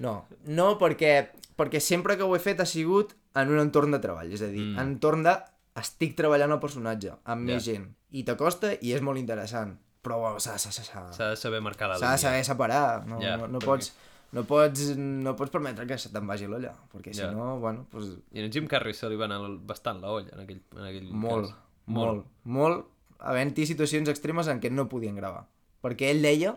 [0.00, 0.12] No,
[0.48, 1.10] no perquè,
[1.58, 4.48] perquè sempre que ho he fet ha sigut en un entorn de treball, és a
[4.48, 4.76] dir, Mm.
[4.76, 4.80] mm.
[4.80, 5.34] entorn de
[5.76, 7.54] estic treballant el personatge amb Ja.
[7.54, 11.98] més gent i t'acosta i és molt interessant però s'ha S'ha de saber marcar la
[11.98, 13.92] s'ha de saber separar no, Ja, no, no, perquè- pots,
[14.32, 17.30] no, pots, no pots permetre que se te'n vagi l'olla perquè si Ja.
[17.32, 20.40] no, bueno, doncs, I en Jim Carrey se li va anar bastant la olla en
[20.44, 21.56] aquell, en aquell molt, cas.
[21.86, 22.86] molt, molt,
[23.18, 25.46] havent-hi situacions extremes en què no podien gravar
[25.82, 26.56] perquè ell deia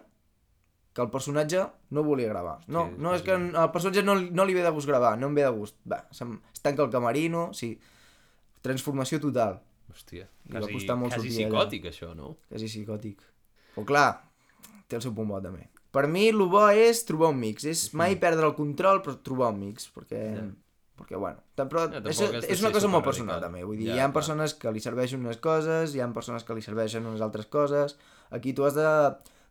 [0.95, 1.59] que el personatge
[1.91, 2.61] no volia gravar.
[2.71, 5.27] No, Sí, no, és que al personatge no, no li ve de gust gravar, no
[5.27, 5.75] em ve de gust.
[5.91, 7.73] Va, se'm, es tanca el camerino, sí.
[8.63, 9.59] Transformació total,
[9.91, 12.37] Hòstia, Li va quasi, costar molt quasi psicòtic, això, no?
[12.47, 13.19] quasi psicòtic.
[13.75, 14.07] Però clar,
[14.87, 15.67] té el seu punt bo també.
[15.95, 19.53] Per mi el bo és trobar un mix, és mai perdre el control però trobar
[19.55, 20.21] un mix, perquè...
[20.35, 20.45] Ja.
[20.95, 22.19] Perquè, bueno, però Ja, és,
[22.53, 24.13] és una cosa molt personal també, vull dir, Ja, hi ha clar.
[24.15, 27.97] persones que li serveixen unes coses, hi ha persones que li serveixen unes altres coses,
[28.31, 28.85] aquí tu has de,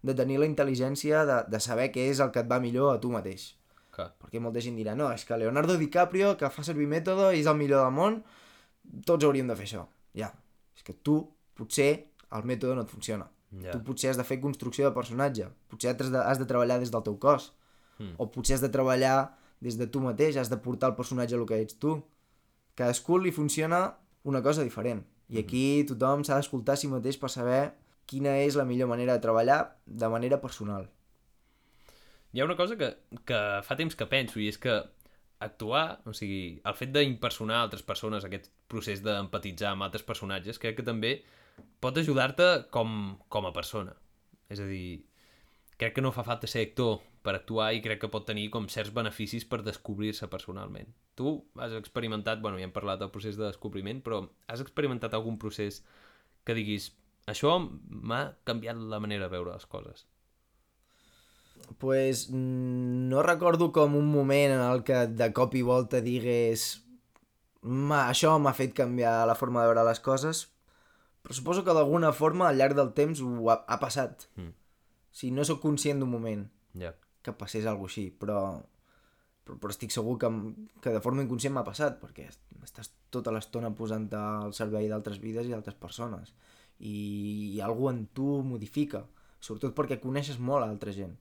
[0.09, 3.01] de tenir la intel·ligència de, de saber què és el que et va millor a
[3.03, 3.51] tu mateix.
[3.93, 4.09] Clar.
[4.25, 7.51] Perquè molta gent dirà, no, és que Leonardo DiCaprio, que fa servir mètode i és
[7.53, 8.23] el millor del món,
[9.05, 9.85] tots hauríem de fer això.
[10.17, 10.33] Ja,
[10.73, 11.21] és que tu,
[11.61, 11.91] potser,
[12.33, 13.29] el mètode no et funciona.
[13.63, 13.71] Ja.
[13.73, 16.91] Tu potser has de fer construcció de personatge, potser has de, has de treballar des
[16.91, 17.53] del teu cos,
[17.99, 18.17] Mm.
[18.19, 21.47] o potser has de treballar des de tu mateix, has de portar el personatge el
[21.47, 22.03] que ets tu.
[22.75, 25.05] Cadascú li funciona una cosa diferent.
[25.29, 27.73] I aquí tothom s'ha d'escoltar a si mateix per saber
[28.05, 30.89] quina és la millor manera de treballar de manera personal.
[32.35, 32.91] Hi ha una cosa que,
[33.25, 34.75] que fa temps que penso i és que
[35.45, 40.81] actuar, o sigui, el fet d'impersonar altres persones, aquest procés d'empatitzar amb altres personatges, crec
[40.81, 41.23] que també
[41.81, 43.95] pot ajudar-te com, com a persona.
[44.53, 45.05] És a dir,
[45.77, 48.69] crec que no fa falta ser actor per actuar i crec que pot tenir com
[48.69, 50.91] certs beneficis per descobrir-se personalment.
[51.17, 55.39] Tu has experimentat, bueno, ja hem parlat del procés de descobriment, però has experimentat algun
[55.41, 55.83] procés
[56.45, 56.91] que diguis
[57.31, 60.07] això m'ha canviat la manera de veure les coses.
[61.79, 66.85] pues, mm, no recordo com un moment en el que de cop i volta digués
[67.63, 70.54] "Ma, això m'ha fet canviar la forma de veure les coses,
[71.25, 74.27] però suposo que d'alguna forma al llarg del temps ho ha, ha passat.
[74.37, 74.53] Mm.
[75.15, 76.45] Si no sóc conscient d'un moment
[76.77, 76.93] Ja.
[77.25, 78.61] que passés alguna així, però,
[79.47, 80.29] però, però estic segur que,
[80.85, 85.21] que de forma inconscient m'ha passat, perquè est- estàs tota l'estona posant al servei d'altres
[85.23, 86.35] vides i d'altres persones.
[86.81, 89.05] I, I algú en tu modifica,
[89.41, 91.15] sobretot perquè coneixes molt a altra gent.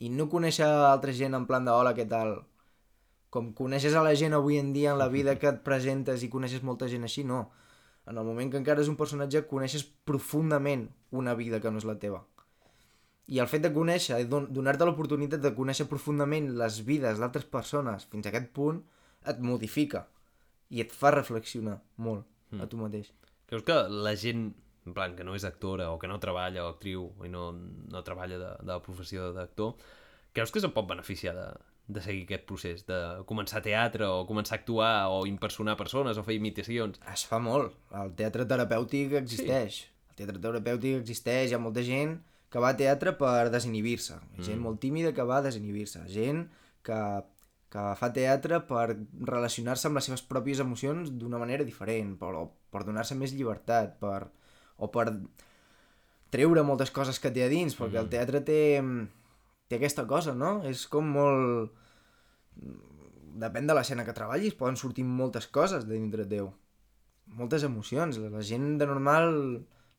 [0.00, 2.40] I no conèixer altra gent en plan de hola, què tal?
[3.30, 6.28] Com coneixes a la gent avui en dia en la vida que et presentes i
[6.32, 7.50] coneixes molta gent així, no.
[8.06, 11.84] En el moment que encara és un personatge, coneixes profundament una vida que no és
[11.88, 12.22] la teva.
[13.30, 18.06] I el fet de conèixer, don- donar-te l'oportunitat de conèixer profundament les vides d'altres persones
[18.10, 18.80] fins a aquest punt,
[19.30, 20.06] et modifica.
[20.70, 22.26] I et fa reflexionar molt
[22.58, 23.12] a tu mateix.
[23.46, 24.48] Creus que la gent,
[24.86, 28.02] en plan, que no és actora o que no treballa o actriu i no, no
[28.06, 29.76] treballa de, de la professió d'actor,
[30.32, 31.46] creus que se'n pot beneficiar de,
[31.92, 32.98] de seguir aquest procés, de
[33.28, 37.00] començar teatre o començar a actuar o impersonar persones o fer imitacions?
[37.12, 37.76] Es fa molt.
[38.02, 39.82] El teatre terapèutic existeix.
[39.82, 39.90] Sí.
[40.12, 41.50] El teatre terapèutic existeix.
[41.50, 42.18] Hi ha molta gent
[42.50, 44.16] que va a teatre per desinhibir-se.
[44.18, 46.02] Hi ha gent molt tímida que va a desinhibir-se.
[46.10, 46.46] Gent
[46.86, 47.00] que,
[47.70, 48.86] que fa teatre per
[49.28, 53.96] relacionar-se amb les seves pròpies emocions d'una manera diferent, per, o per donar-se més llibertat,
[54.02, 54.24] per,
[54.78, 55.06] o per
[56.30, 58.60] treure moltes coses que té a dins, perquè el teatre té,
[59.70, 60.56] té aquesta cosa, no?
[60.66, 61.70] És com molt...
[63.40, 66.50] Depèn de l'escena que treballis, poden sortir moltes coses de dintre teu.
[67.38, 68.18] Moltes emocions.
[68.34, 69.30] La gent de normal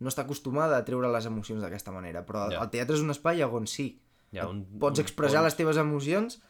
[0.01, 2.61] no està acostumada a treure les emocions d'aquesta manera, però Ja.
[2.65, 4.01] el teatre és un espai on sí.
[4.31, 5.45] Hi ha un, Pots un expressar fons.
[5.45, 6.41] les teves emocions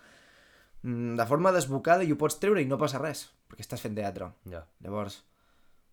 [0.84, 3.96] mm, de forma desbocada i ho pots treure i no passa res, perquè estàs fent
[3.96, 4.32] teatre.
[4.50, 4.66] Ja.
[4.82, 5.24] Llavors,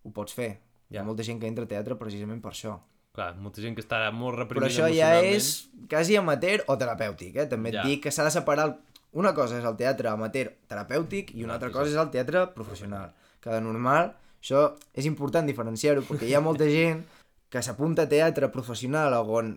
[0.03, 0.59] ho pots fer.
[0.89, 1.01] Hi Ja.
[1.01, 2.79] ha molta gent que entra a teatre precisament per això.
[3.15, 5.47] Clar, molta gent que està molt Però reprimida això ja és
[5.89, 7.47] quasi amateur o terapèutic, eh?
[7.49, 7.83] També et Ja.
[7.83, 8.65] dic que s'ha de separar...
[8.67, 8.77] el-
[9.11, 13.15] Una cosa és el teatre amateur terapèutic i una altra cosa és el teatre professional.
[13.41, 17.01] Que de normal, això és important diferenciar-ho, perquè hi ha molta gent
[17.49, 19.55] que s'apunta a teatre professional on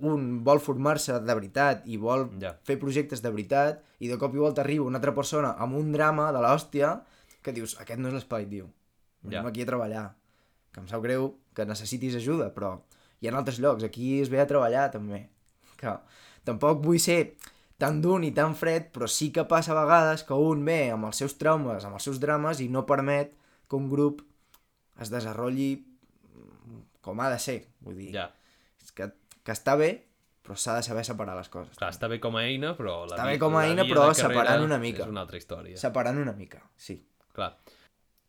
[0.00, 2.54] un vol formar-se de veritat i vol Ja.
[2.62, 5.90] fer projectes de veritat i de cop i volta arriba una altra persona amb un
[5.90, 7.00] drama de l'hòstia
[7.42, 8.70] que dius, aquest no és l'espai, tio.
[9.24, 9.48] Venim Ja.
[9.48, 10.14] aquí a treballar.
[10.72, 12.74] Que em sap greu que necessitis ajuda, però
[13.20, 13.84] hi ha altres llocs.
[13.84, 15.28] Aquí es ve a treballar, també.
[15.80, 15.94] Que
[16.44, 17.34] tampoc vull ser
[17.78, 21.06] tan dur ni tan fred, però sí que passa a vegades que un ve amb
[21.10, 23.34] els seus traumes, amb els seus drames, i no permet
[23.68, 24.22] que un grup
[25.00, 25.84] es desenvolupi
[27.00, 27.60] com ha de ser.
[27.80, 28.30] Vull dir, Ja.
[28.82, 29.10] és que,
[29.44, 30.04] que està bé,
[30.42, 31.76] però s'ha de saber separar les coses.
[31.76, 33.04] Clar, està bé com a eina, però...
[33.06, 35.04] La Està bé com a eina, però separant una mica.
[35.04, 35.76] És una altra història.
[35.76, 36.98] Separant una mica, sí.
[37.36, 37.52] Clar.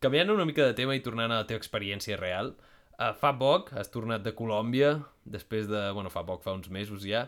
[0.00, 2.54] Canviant una mica de tema i tornant a la teva experiència real,
[2.96, 4.94] uh, fa poc has tornat de Colòmbia,
[5.28, 5.90] després de...
[5.92, 7.26] Bueno, fa poc, fa uns mesos ja,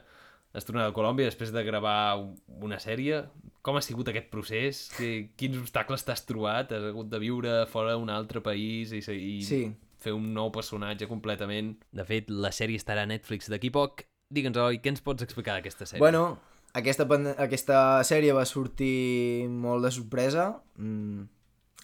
[0.56, 2.32] has tornat de Colòmbia després de gravar un-
[2.64, 3.22] una sèrie.
[3.64, 4.86] Com ha sigut aquest procés?
[4.96, 6.72] Que, quins obstacles t'has trobat?
[6.72, 9.60] Has hagut de viure fora d'un altre país i, i Sí.
[10.02, 11.74] fer un nou personatge completament?
[11.92, 14.06] De fet, la sèrie estarà a Netflix d'aquí poc.
[14.32, 16.00] Digue'ns, oi, què ens pots explicar d'aquesta sèrie?
[16.00, 16.38] Bueno,
[16.72, 17.04] aquesta,
[17.36, 20.48] aquesta sèrie va sortir molt de sorpresa.
[20.80, 21.28] Mm.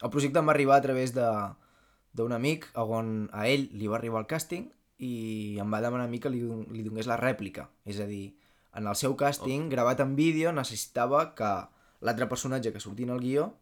[0.02, 1.28] El projecte em va arribar a través de
[2.18, 4.66] d'un amic on a ell li va arribar el càsting
[4.98, 6.40] i em va demanar a mi que li,
[6.74, 7.68] li donés la rèplica.
[7.86, 8.34] És a dir,
[8.74, 9.70] en el seu càsting, oh.
[9.70, 11.52] gravat en vídeo, necessitava que
[12.02, 13.52] l'altre personatge que sortia en el guió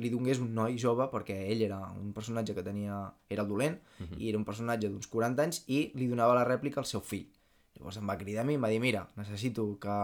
[0.00, 3.02] li donés un noi jove, perquè ell era un personatge que tenia...
[3.28, 4.18] era el dolent, uh -huh.
[4.18, 7.26] i era un personatge d'uns 40 anys, i li donava la rèplica al seu fill.
[7.74, 9.98] Llavors em va cridar a mi i em va dir, mira, necessito que,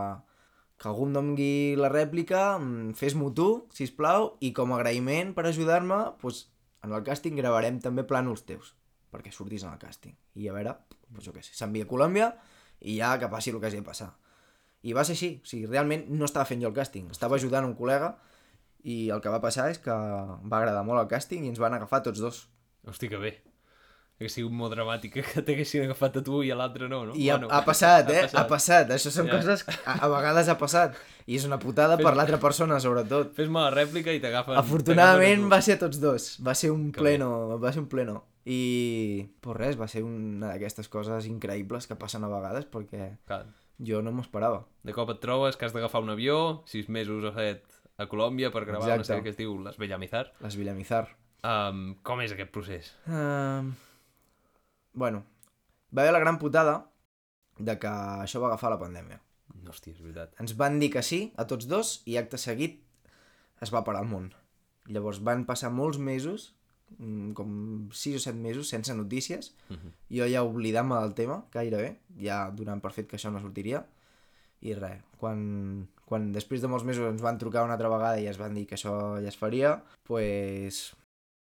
[0.76, 2.58] que algú em doni la rèplica,
[2.98, 6.44] fes-m'ho tu, si plau i com a agraïment per ajudar-me, doncs,
[6.84, 8.74] en el càsting gravarem també plànols teus,
[9.10, 10.14] perquè sortis en el càsting.
[10.36, 10.76] I a veure,
[11.08, 12.30] doncs jo què sé, s'envia a Colòmbia
[12.84, 14.12] i ja que passi el que hagi de passar.
[14.86, 17.66] I va ser així, o sigui, realment no estava fent jo el càsting, estava ajudant
[17.66, 18.12] un col·lega
[18.84, 21.74] i el que va passar és que va agradar molt el càsting i ens van
[21.74, 22.46] agafar tots dos.
[22.86, 23.38] Hosti, que bé.
[24.16, 27.14] Hauria sigut molt dramàtic que t'haguessin agafat a tu i a l'altre no, no?
[27.20, 28.22] I ha, ha passat, eh?
[28.24, 28.48] Ha passat.
[28.48, 28.92] passat.
[28.96, 29.34] Això són Ja.
[29.36, 30.96] coses que a, a vegades ha passat.
[31.26, 33.34] I és una putada per l'altra persona, sobretot.
[33.36, 34.56] Fes-me la rèplica i t'agafen...
[34.56, 36.30] Afortunadament a va ser tots dos.
[36.40, 38.22] Va ser un Que pleno, va ser un pleno.
[38.46, 43.10] I, pues res, va ser una d'aquestes coses increïbles que passen a vegades perquè.
[43.28, 43.42] Clar,
[43.84, 44.62] jo no m'ho esperava.
[44.86, 47.64] De cop et trobes que has d'agafar un avió, sis mesos has fet
[47.98, 49.12] a Colòmbia per gravar una Exacte.
[49.12, 50.30] sèrie que es diu Las Bellamizar.
[50.40, 51.08] Les Villamizar.
[51.44, 52.94] Um, com és aquest procés?
[53.10, 53.66] Uh,
[54.96, 55.22] bueno,
[55.94, 56.90] va haver la gran putada
[57.58, 57.92] de que
[58.24, 59.20] això va agafar la pandèmia.
[59.66, 60.34] Hòstia, és veritat.
[60.42, 62.80] Ens van dir que sí, a tots dos, i acte seguit
[63.62, 64.30] es va parar el món.
[64.92, 66.52] Llavors van passar molts mesos,
[66.98, 69.54] mm, com 6 o 7 mesos, sense notícies.
[69.68, 69.92] Mhm.
[70.18, 73.86] Jo ja oblidant-me del tema, gairebé, ja donant per fet que això no sortiria.
[74.62, 78.26] I res, quan, quan després de molts mesos ens van trucar una altra vegada i
[78.26, 80.94] es van dir que això ja es faria, pues,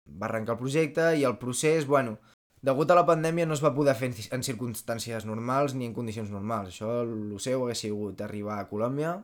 [0.08, 2.18] va arrencar el projecte i el procés, bueno,
[2.64, 6.32] degut a la pandèmia no es va poder fer en, circumstàncies normals ni en condicions
[6.32, 6.72] normals.
[6.72, 9.18] Això, el seu hagués sigut arribar a Colòmbia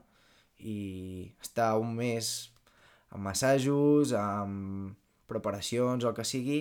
[0.60, 2.50] i estar un mes
[3.16, 4.92] amb assajos, amb
[5.30, 6.60] preparacions o el que sigui,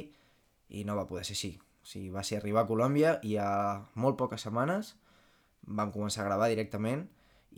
[0.70, 1.52] i no va poder ser així.
[1.84, 3.52] O sigui, va ser arribar a Colòmbia i a
[4.00, 4.96] molt poques setmanes
[5.68, 7.04] vam començar a gravar directament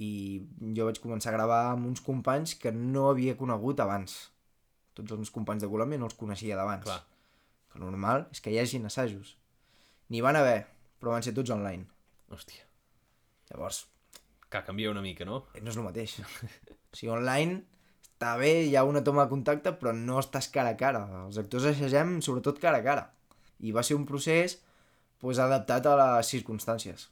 [0.02, 0.42] i
[0.76, 4.18] jo vaig començar a gravar amb uns companys que no havia conegut abans.
[4.98, 6.88] Tots els meus companys de Colòmbia no els coneixia d'abans.
[7.72, 9.38] Que el normal és que hi hagin assajos.
[10.12, 10.66] N'hi van haver,
[11.00, 11.88] però van ser tots online.
[12.32, 12.68] Hòstia,
[13.52, 13.86] Llavors,
[14.52, 15.46] que canvia una mica, no?
[15.56, 16.20] no és el mateix.
[16.92, 17.62] O sigui, online
[18.22, 21.02] està bé, hi ha una toma de contacte, però no estàs cara a cara.
[21.24, 23.06] Els actors assagem sobretot cara a cara.
[23.64, 24.60] I va ser un procés
[25.24, 27.08] pues, adaptat a les circumstàncies.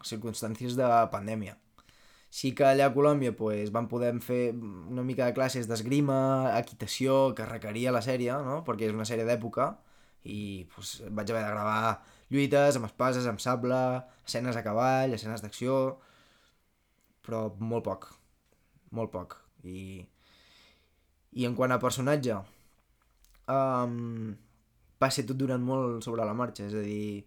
[0.00, 1.58] Les circumstàncies de pandèmia.
[2.30, 6.18] Sí que allà a Colòmbia pues, van poder fer una mica de classes d'esgrima,
[6.58, 8.62] equitació, que requeria la sèrie, no?
[8.66, 9.70] perquè és una sèrie d'època,
[10.26, 12.02] i pues, vaig haver de gravar
[12.34, 13.80] lluites amb espases, amb sable,
[14.26, 15.78] escenes a cavall, escenes d'acció,
[17.26, 18.10] però molt poc,
[18.98, 19.38] molt poc.
[19.66, 20.02] I,
[21.38, 22.36] i en quant a personatge,
[23.50, 24.34] um,
[25.02, 27.24] va ser tot durant molt sobre la marxa, és a dir,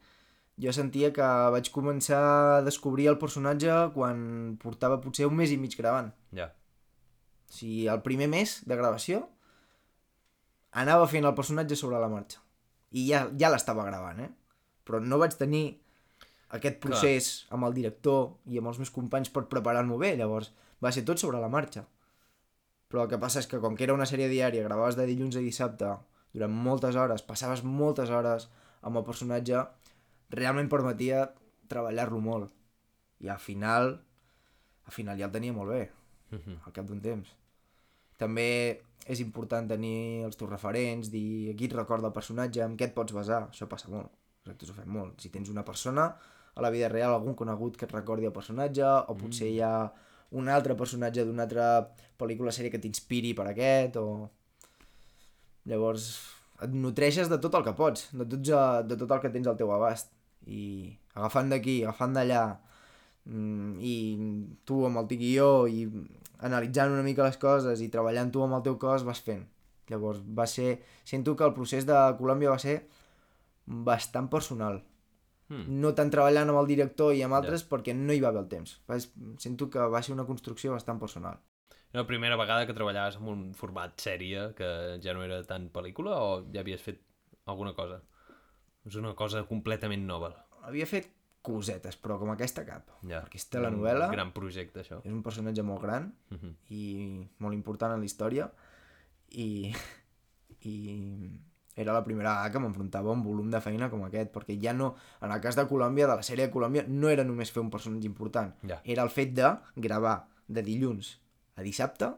[0.60, 5.58] jo sentia que vaig començar a descobrir el personatge quan portava potser un mes i
[5.58, 6.12] mig gravant.
[6.36, 6.50] Ja.
[7.50, 9.24] O sigui, el primer mes de gravació
[10.84, 12.44] anava fent el personatge sobre la marxa.
[12.92, 14.30] I ja, ja l'estava gravant, eh?
[14.86, 15.64] Però no vaig tenir
[16.58, 20.52] aquest procés amb el director i amb els meus companys per preparar-m'ho bé, llavors
[20.84, 21.86] va ser tot sobre la marxa.
[22.90, 25.38] Però el que passa és que com que era una sèrie diària, gravaves de dilluns
[25.38, 25.92] a dissabte
[26.34, 28.48] durant moltes hores, passaves moltes hores
[28.82, 29.62] amb el personatge,
[30.30, 31.34] realment permetia
[31.70, 32.52] treballar-lo molt.
[33.20, 33.92] I al final,
[34.86, 35.90] al final ja el tenia molt bé,
[36.32, 36.60] Mhm.
[36.66, 37.28] al cap d'un temps.
[38.18, 42.86] També és important tenir els teus referents, dir qui et recorda el personatge, en què
[42.86, 44.12] et pots basar, això passa molt,
[44.46, 45.20] els actors ho fem molt.
[45.20, 46.16] Si tens una persona,
[46.56, 49.92] a la vida real, algun conegut que et recordi el personatge, o potser hi ha
[50.32, 54.30] un altre personatge d'una altra pel·lícula sèrie que t'inspiri per aquest, o...
[55.66, 56.06] Llavors,
[56.62, 59.58] et nutreixes de tot el que pots, de tot, de tot el que tens al
[59.58, 60.12] teu abast.
[60.50, 60.64] I
[61.14, 62.44] agafant d'aquí, agafant d'allà,
[63.30, 63.96] mm, i
[64.66, 65.86] tu amb el guió, i
[66.50, 69.46] analitzant una mica les coses, i treballant tu amb el teu cos, vas fent.
[69.90, 70.80] Llavors, va ser...
[71.06, 72.78] Sento que el procés de Colòmbia va ser
[73.66, 74.82] bastant personal.
[75.50, 75.80] Mm.
[75.82, 78.50] No tant treballant amb el director i amb altres perquè no hi va haver el
[78.52, 78.76] temps.
[78.90, 79.00] Va,
[79.42, 81.40] sento que va ser una construcció bastant personal.
[81.90, 84.70] Era la primera vegada que treballaves en un format sèrie que
[85.02, 87.02] ja no era tan pel·lícula o ja havies fet
[87.50, 88.04] alguna cosa?
[88.88, 90.32] És una cosa completament nova.
[90.64, 91.10] Havia fet
[91.42, 92.90] cosetes, però com aquesta cap.
[93.08, 93.22] Ja.
[93.24, 95.00] Perquè és telenovel·la, Un gran projecte, això.
[95.04, 96.56] és un personatge molt gran Mhm.
[96.70, 98.52] i molt important en la història
[99.32, 99.72] i,
[100.62, 101.40] i
[101.76, 104.74] era la primera vegada que m'enfrontava a un volum de feina com aquest, perquè ja
[104.74, 107.62] no, en el cas de Colòmbia, de la sèrie de Colòmbia, no era només fer
[107.64, 108.82] un personatge important, Ja.
[108.84, 111.20] era el fet de gravar de dilluns
[111.56, 112.14] a dissabte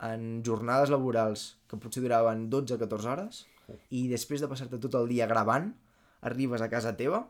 [0.00, 3.46] en jornades laborals que potser duraven 12-14 hores
[3.90, 5.74] i després de passar-te tot el dia gravant
[6.20, 7.26] arribes a casa teva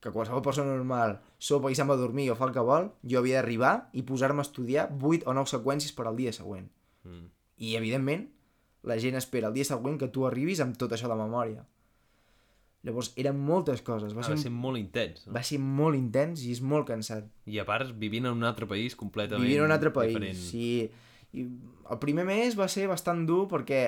[0.00, 2.90] que qualsevol persona normal sopa i se'n va a dormir o fa el que vol,
[3.02, 6.68] jo havia d'arribar i posar-me a estudiar 8 o 9 seqüències per al dia següent.
[7.06, 7.24] Mm.
[7.56, 8.26] I, evidentment,
[8.86, 11.64] la gent espera el dia següent que tu arribis amb tot això de memòria.
[12.86, 14.12] Llavors, eren moltes coses.
[14.14, 15.24] Va, Va, ser, va ser molt intens.
[15.26, 15.32] No?
[15.34, 17.26] va ser molt intens i és molt cansat.
[17.50, 20.38] I a part, vivint en un altre país completament Vivint en un altre país, diferent.
[20.38, 20.90] sí.
[21.36, 21.48] I
[21.90, 23.80] el primer mes va ser bastant dur perquè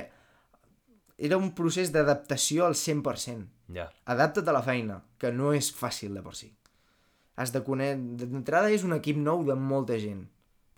[1.18, 3.46] era un procés d'adaptació al 100%.
[3.74, 3.88] Ja.
[4.06, 6.52] Adapta't a la feina, que no és fàcil de per si.
[7.38, 7.98] Has de conèixer...
[8.22, 10.22] D'entrada és un equip nou de molta gent,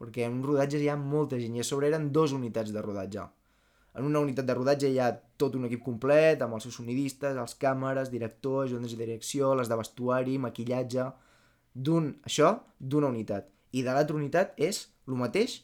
[0.00, 2.83] perquè en un rodatge hi ha molta gent, i a sobre eren dues unitats de
[2.85, 3.26] rodatge.
[4.00, 7.37] En una unitat de rodatge hi ha tot un equip complet, amb els seus sonidistes,
[7.37, 11.11] els càmeres, director, ajudes de direcció, les de vestuari, maquillatge...
[11.70, 12.48] D'un, això,
[12.83, 13.44] d'una unitat.
[13.79, 15.61] I de l'altra unitat és el mateix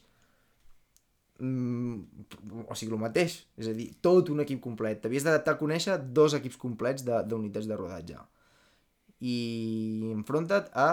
[1.39, 4.99] mm, o sigui, el mateix, és a dir, tot un equip complet.
[5.03, 8.23] T'havies d'adaptar a conèixer dos equips complets d'unitats de, de rodatge.
[9.21, 9.37] I
[10.13, 10.89] enfronta't a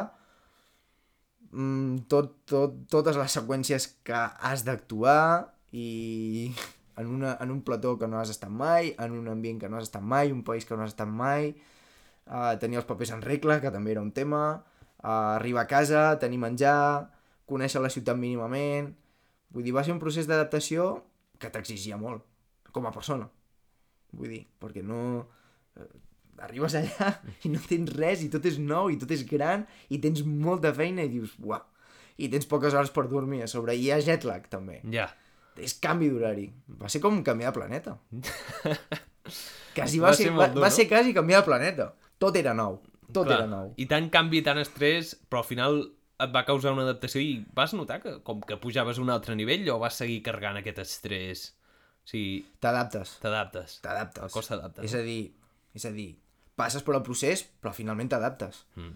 [1.50, 6.50] mm, tot, tot, totes les seqüències que has d'actuar i
[6.96, 9.78] en, una, en un plató que no has estat mai, en un ambient que no
[9.78, 11.54] has estat mai, un país que no has estat mai,
[12.30, 14.44] uh, tenir els papers en regla, que també era un tema,
[15.02, 17.10] uh, arribar a casa, tenir menjar,
[17.50, 18.94] conèixer la ciutat mínimament...
[19.50, 21.04] Vull dir, va ser un procés d'adaptació
[21.38, 22.24] que t'exigia molt,
[22.72, 23.28] com a persona.
[24.14, 25.26] Vull dir, perquè no...
[25.76, 25.90] eh,
[26.42, 27.12] Arribes allà
[27.46, 29.62] i no tens res i tot és nou i tot és gran
[29.94, 31.62] i tens molta feina i dius, uau,
[32.18, 33.76] i tens poques hores per dormir a sobre.
[33.78, 34.80] I hi ha jet lag, també.
[34.90, 35.06] Ja.
[35.54, 36.48] És canvi d'horari.
[36.80, 37.94] Va ser com canviar de planeta.
[39.76, 40.74] quasi va, Va ser, ser va, dur, va no?
[40.74, 41.88] ser quasi canviar de planeta.
[42.18, 42.80] Tot era nou.
[43.12, 43.38] Tot Clar.
[43.38, 43.70] era nou.
[43.78, 45.80] I tant canvi, tant estrès, però al final
[46.20, 49.34] et va causar una adaptació i vas notar que com que pujaves a un altre
[49.36, 51.46] nivell o vas seguir carregant aquest estrès?
[52.04, 53.16] O sigui, T'adaptes.
[53.22, 53.78] t'adaptes.
[53.82, 54.22] T'adaptes.
[54.28, 54.84] El cos s'adapta.
[54.84, 55.32] És a dir,
[55.74, 56.10] és a dir,
[56.54, 58.66] passes per el procés, però finalment t'adaptes.
[58.76, 58.92] Mm.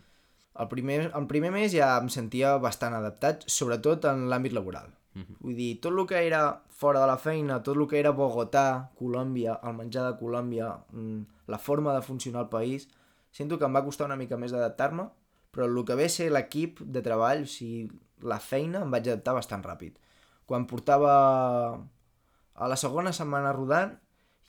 [0.58, 4.90] El primer, el primer mes ja em sentia bastant adaptat, sobretot en l'àmbit laboral.
[5.14, 5.36] Mhm.
[5.40, 8.90] Vull dir, tot el que era fora de la feina, tot el que era Bogotà,
[8.98, 12.88] Colòmbia, el menjar de Colòmbia, mm, la forma de funcionar al país,
[13.32, 15.08] sento que em va costar una mica més d'adaptar-me,
[15.58, 17.88] però el que ve a ser l'equip de treball, o sigui,
[18.22, 19.96] la feina, em vaig adaptar bastant ràpid.
[20.46, 21.14] Quan portava
[22.54, 23.96] a la segona setmana rodant,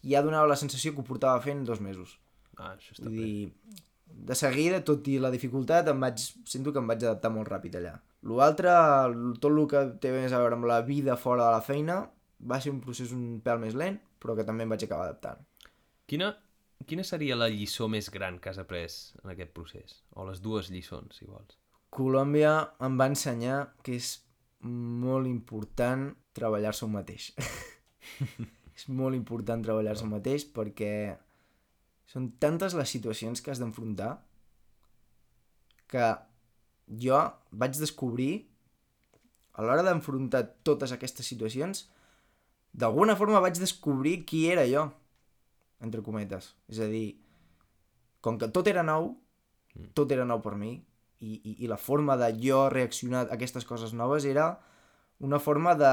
[0.06, 2.20] ja donava la sensació que ho portava fent dos mesos.
[2.60, 3.26] Ah, això està Vull bé.
[3.26, 3.80] dir,
[4.30, 7.80] de seguida, tot i la dificultat, em vaig, sento que em vaig adaptar molt ràpid
[7.82, 7.96] allà.
[8.30, 8.76] L'altre,
[9.42, 12.04] tot el que té més a veure amb la vida fora de la feina,
[12.40, 15.42] va ser un procés un pèl més lent, però que també em vaig acabar adaptant.
[16.06, 16.36] Quina,
[16.88, 20.00] quina seria la lliçó més gran que has après en aquest procés?
[20.16, 21.58] O les dues lliçons, si vols.
[21.90, 22.54] Colòmbia
[22.86, 24.14] em va ensenyar que és
[24.62, 27.32] molt important treballar-se un mateix.
[28.80, 30.94] és molt important treballar-se un mateix perquè
[32.10, 34.14] són tantes les situacions que has d'enfrontar
[35.90, 36.06] que
[37.04, 37.20] jo
[37.52, 38.32] vaig descobrir
[39.54, 41.88] a l'hora d'enfrontar totes aquestes situacions
[42.72, 44.88] d'alguna forma vaig descobrir qui era jo
[45.86, 47.08] entre cometes és a dir
[48.22, 49.14] com que tot era nou
[49.96, 50.74] tot era nou per mi
[51.20, 54.54] i, i, i la forma de jo reaccionar a aquestes coses noves era
[55.20, 55.92] una forma de,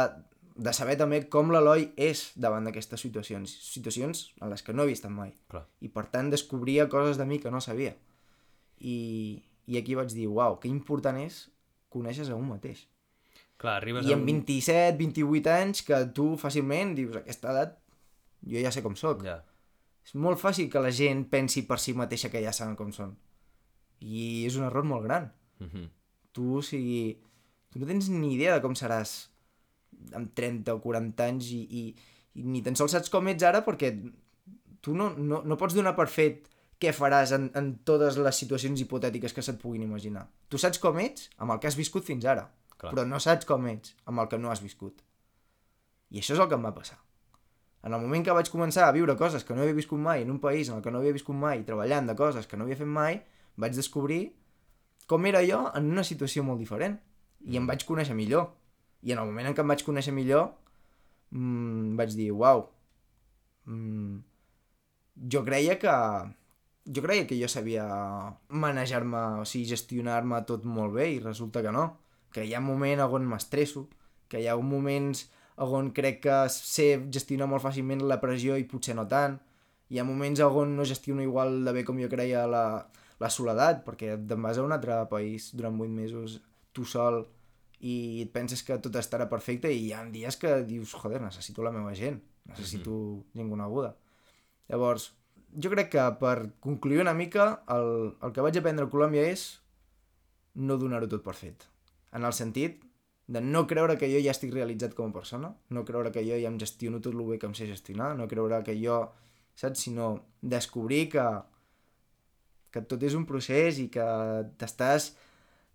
[0.54, 4.96] de saber també com l'Eloi és davant d'aquestes situacions, situacions en les que no havia
[4.96, 5.32] estat mai.
[5.50, 5.64] Clar.
[5.82, 7.96] I per tant descobria coses de mi que no sabia.
[8.78, 11.46] i, i aquí vaig dir, uau, que important és
[11.90, 12.84] conèixer a un mateix.
[13.58, 14.42] Clar, arribes I amb un...
[14.46, 17.76] 27, 28 anys, que tu fàcilment dius, a aquesta edat,
[18.46, 19.24] jo ja sé com sóc.
[19.26, 19.40] Ja.
[20.06, 23.16] És molt fàcil que la gent pensi per si mateixa que ja saben com són.
[24.06, 25.32] I és un error molt gran.
[25.58, 25.88] Mhm.
[26.36, 27.16] Tu, o sigui,
[27.72, 29.16] tu no tens ni idea de com seràs
[30.14, 31.82] amb 30 o 40 anys i, i,
[32.36, 33.90] i ni tan sols saps com ets ara perquè
[34.84, 36.44] tu no, no, no pots donar per fet
[36.78, 40.26] què faràs en, en totes les situacions hipotètiques que se't puguin imaginar.
[40.52, 42.92] Tu saps com ets amb el que has viscut fins ara, Clar.
[42.92, 45.00] però no saps com ets amb el que no has viscut.
[46.12, 47.00] I això és el que em va passar.
[47.86, 50.30] En el moment que vaig començar a viure coses que no havia viscut mai en
[50.32, 52.78] un país en el que no havia viscut mai, treballant de coses que no havia
[52.80, 53.20] fet mai,
[53.62, 54.22] vaig descobrir
[55.06, 56.96] com era jo en una situació molt diferent.
[57.46, 58.48] I em vaig conèixer millor.
[59.06, 60.48] I en el moment en què em vaig conèixer millor,
[61.30, 62.64] mmm, vaig dir, uau,
[63.70, 64.18] mm,
[65.30, 65.94] jo creia que
[66.86, 67.86] jo creia que jo sabia
[68.48, 71.86] manejar-me, o sigui, gestionar-me tot molt bé i resulta que no.
[72.34, 73.86] Que hi ha un moment on m'estresso,
[74.28, 78.66] que hi ha un moments on crec que sé gestionar molt fàcilment la pressió i
[78.68, 79.38] potser no tant.
[79.88, 82.64] Hi ha moments on no gestiono igual de bé com jo creia la,
[83.18, 86.40] la soledat, perquè te'n vas a un altre país durant 8 mesos
[86.72, 87.24] tu sol
[87.80, 91.62] i et penses que tot estarà perfecte i hi ha dies que dius, joder, necessito
[91.62, 93.32] la meva gent, necessito mm -hmm.
[93.34, 93.96] gent coneguda.
[94.68, 95.12] Llavors,
[95.62, 99.60] jo crec que per concluir una mica, el, el que vaig aprendre a Colòmbia és
[100.54, 101.68] no donar-ho tot per fet.
[102.12, 102.85] En el sentit
[103.26, 106.38] de no creure que jo ja estic realitzat com a persona, no creure que jo
[106.38, 109.00] ja em gestiono tot el bé que em sé gestionar, no creure que jo,
[109.58, 111.24] saps, sinó descobrir que,
[112.70, 114.06] que tot és un procés i que
[114.60, 115.10] t'estàs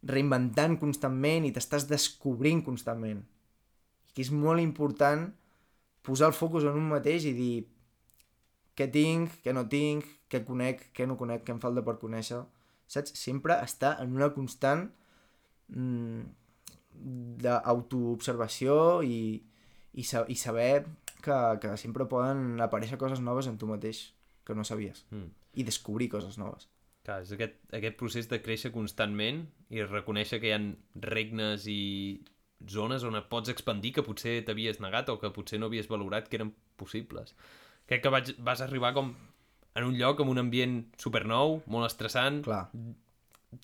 [0.08, 3.22] reinventant constantment i t'estàs descobrint constantment.
[4.10, 5.28] I que és molt important
[6.08, 7.54] posar el focus en un mateix i dir
[8.80, 12.42] què tinc, què no tinc, què conec, què no conec, què em falta per conèixer.
[12.92, 13.14] Saps?
[13.20, 14.88] Sempre està en una constant
[15.68, 16.24] mm,
[16.94, 18.76] d'autoobservació
[19.06, 19.40] i,
[19.94, 20.84] i, sa i saber
[21.22, 24.10] que, que sempre poden aparèixer coses noves en tu mateix
[24.46, 25.06] que no sabies.
[25.12, 25.32] Mm.
[25.62, 26.68] I descobrir coses noves.
[27.06, 30.62] Clar, és aquest, aquest procés de créixer constantment i reconèixer que hi ha
[31.08, 31.82] regnes i
[32.70, 36.30] zones on et pots expandir que potser t'havies negat o que potser no havies valorat
[36.30, 37.34] que eren possibles.
[37.90, 39.16] Crec que vaig, vas arribar com
[39.74, 42.68] en un lloc amb un ambient supernou, molt estressant, Clar.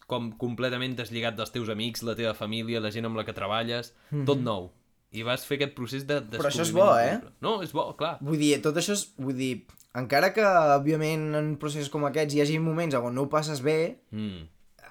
[0.08, 3.94] Com completament deslligat dels teus amics, la teva família, la gent amb la que treballes,
[4.10, 4.26] mm -hmm.
[4.26, 4.72] tot nou.
[5.12, 6.22] I vas fer aquest procés de.
[6.22, 7.22] Però això és bo, eh?
[7.42, 8.18] No, és bo, clar.
[8.22, 9.14] Vull dir, tot això és...
[9.18, 9.66] Vull dir,
[9.96, 14.00] encara que, òbviament, en processos com aquests hi hagi moments on no ho passes bé,
[14.12, 14.48] Mm.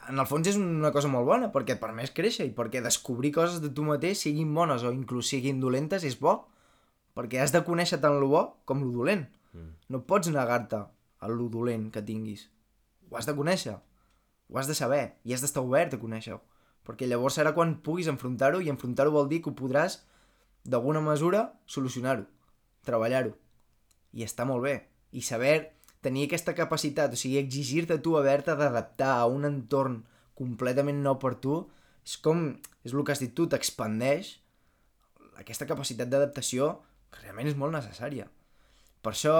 [0.08, 3.32] en el fons és una cosa molt bona, perquè et permès créixer i perquè descobrir
[3.32, 6.46] coses de tu mateix, siguin bones o inclús siguin dolentes, és bo.
[7.14, 9.26] Perquè has de conèixer tant lo bo com lo dolent.
[9.52, 9.72] Mm.
[9.88, 12.50] No pots negar-te a lo dolent que tinguis.
[13.10, 13.78] Ho has de conèixer.
[14.48, 15.16] Ho has de saber.
[15.24, 16.40] I has d'estar obert a conèixer-ho.
[16.86, 20.00] Perquè llavors serà quan puguis enfrontar-ho i enfrontar-ho vol dir que ho podràs,
[20.66, 22.26] d'alguna mesura, solucionar-ho.
[22.86, 23.34] Treballar-ho.
[24.14, 24.76] I està molt bé.
[25.10, 25.72] I saber
[26.04, 30.04] tenir aquesta capacitat, o sigui, exigir-te tu haver-te d'adaptar a un entorn
[30.38, 31.64] completament nou per tu,
[32.06, 32.52] és com,
[32.86, 34.36] és el que has dit tu, t'expandeix
[35.40, 36.76] aquesta capacitat d'adaptació
[37.10, 38.28] que realment és molt necessària.
[39.02, 39.34] Per això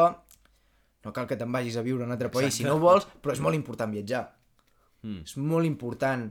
[1.06, 2.72] no cal que te'n vagis a viure a un altre país si Exacte.
[2.72, 4.24] no ho vols, però és molt important viatjar.
[5.06, 5.22] Mm.
[5.22, 6.26] És molt important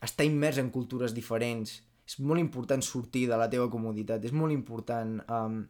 [0.00, 4.54] estar immers en cultures diferents, és molt important sortir de la teva comoditat, és molt
[4.54, 5.60] important um,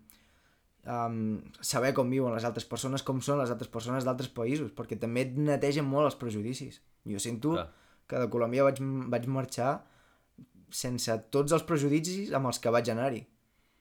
[0.84, 1.18] um,
[1.60, 5.26] saber com viuen les altres persones, com són les altres persones d'altres països, perquè també
[5.26, 6.80] et netegen molt els prejudicis.
[7.08, 7.66] Jo sento Clar.
[8.08, 8.80] que de Colòmbia vaig,
[9.12, 9.74] vaig marxar
[10.70, 13.24] sense tots els prejudicis amb els que vaig anar-hi.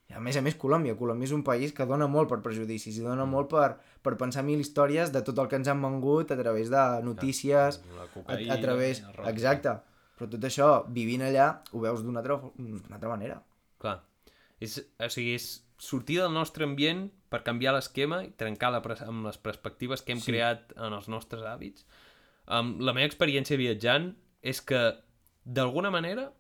[0.10, 2.97] I a més a més Colòmbia, Colòmbia és un país que dona molt per prejudicis
[2.97, 3.34] i dona mm.
[3.36, 3.68] molt per,
[4.01, 7.78] per pensar mil històries de tot el que ens han vengut a través de notícies,
[7.93, 9.03] La a, cocaïna, a través...
[9.05, 9.30] el rock.
[9.36, 9.76] Exacte.
[10.18, 12.39] Però tot això, vivint allà, ho veus d'una altra,
[12.89, 13.38] altra manera.
[13.80, 13.99] Clar.
[14.60, 19.30] És, o sigui, és sortir del nostre ambient per canviar l'esquema i trencar la amb
[19.30, 20.34] les perspectives que hem sí.
[20.34, 21.86] creat en els nostres hàbits.
[22.49, 24.82] Um, la meva experiència viatjant és que,
[25.45, 26.32] d'alguna manera,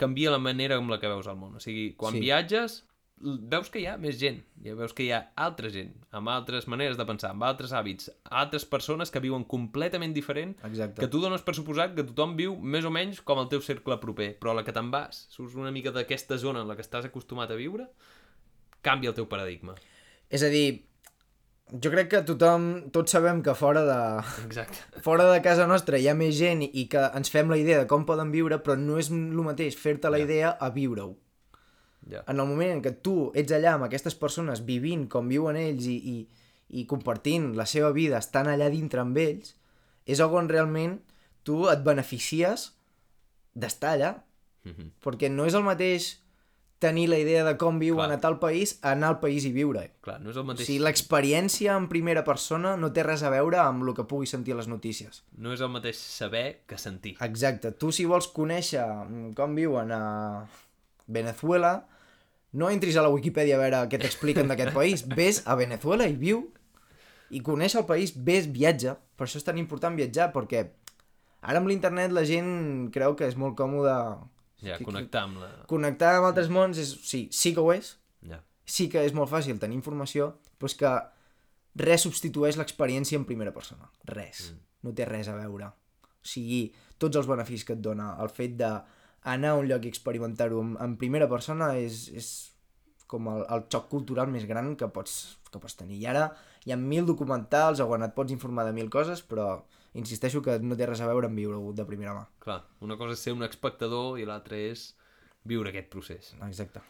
[0.00, 1.56] canvia la manera amb la que veus el món.
[1.58, 2.20] O sigui, quan Sí.
[2.24, 2.80] viatges,
[3.20, 6.66] veus que hi ha més gent, ja veus que hi ha altra gent, amb altres
[6.72, 11.02] maneres de pensar, amb altres hàbits, altres persones que viuen completament diferent Exacte.
[11.02, 13.98] que tu dones per suposat que tothom viu més o menys com el teu cercle
[14.00, 16.82] proper, però a la que te'n vas, surts una mica d'aquesta zona en la que
[16.86, 17.90] estàs acostumat a viure,
[18.80, 19.74] canvia el teu paradigma.
[20.30, 20.86] És a dir,
[21.72, 23.98] jo crec que tothom, tots sabem que fora de,
[24.46, 25.00] Exacte.
[25.04, 27.86] fora de casa nostra hi ha més gent i que ens fem la idea de
[27.90, 30.24] com poden viure, però no és el mateix fer-te la Ja.
[30.24, 31.16] idea a viure-ho.
[32.10, 32.24] Ja.
[32.26, 35.84] En el moment en què tu ets allà amb aquestes persones vivint com viuen ells
[35.86, 36.28] i, i,
[36.80, 39.54] i compartint la seva vida, estan allà dintre amb ells,
[40.06, 40.98] és on realment
[41.44, 42.72] tu et beneficies
[43.54, 44.14] d'estar allà,
[44.64, 44.90] Mhm.
[45.02, 46.18] perquè no és el mateix
[46.80, 48.16] tenir la idea de com viuen Clar.
[48.16, 49.82] a tal país, anar al país i viure.
[50.00, 50.66] Clar, no és el O mateix...
[50.66, 54.56] sigui, l'experiència en primera persona no té res a veure amb el que puguis sentir
[54.56, 55.20] a les notícies.
[55.36, 57.14] No és el mateix saber que sentir.
[57.20, 57.74] Exacte.
[57.76, 60.00] Tu, si vols conèixer mm, com viuen a
[61.06, 61.74] Venezuela,
[62.56, 65.04] no entris a la Wikipedia a veure què t'expliquen d'aquest país.
[65.20, 66.46] Ves a Venezuela i viu.
[67.30, 68.96] I coneix el país, ves, viatja.
[69.20, 70.64] Per això és tan important viatjar, perquè
[71.44, 73.92] ara amb l'internet la gent creu que és molt còmode
[74.62, 75.48] Ja, que- connectar amb la...
[75.70, 76.78] connectar amb altres mons.
[76.78, 76.92] És...
[77.08, 77.96] Sí, sí que ho és,
[78.26, 78.42] Ja.
[78.66, 80.90] sí que és molt fàcil tenir informació, però és que
[81.80, 83.88] res substitueix l'experiència en primera persona.
[84.04, 84.50] Res.
[84.52, 84.60] Mm.
[84.88, 85.70] No té res a veure.
[86.20, 89.88] O sigui, tots els beneficis que et dona el fet d'anar a un lloc i
[89.92, 92.30] experimentar-ho en, en primera persona és, és
[93.10, 95.96] com el, el xoc cultural més gran que pots, que pots tenir.
[96.02, 96.26] I ara
[96.66, 99.62] hi ha mil documentals on et pots informar de mil coses, però
[99.98, 102.24] insisteixo que no té res a veure amb viure-ho de primera mà.
[102.42, 104.90] Clar, una cosa és ser un espectador i l'altra és
[105.48, 106.34] viure aquest procés.
[106.46, 106.82] Exacte.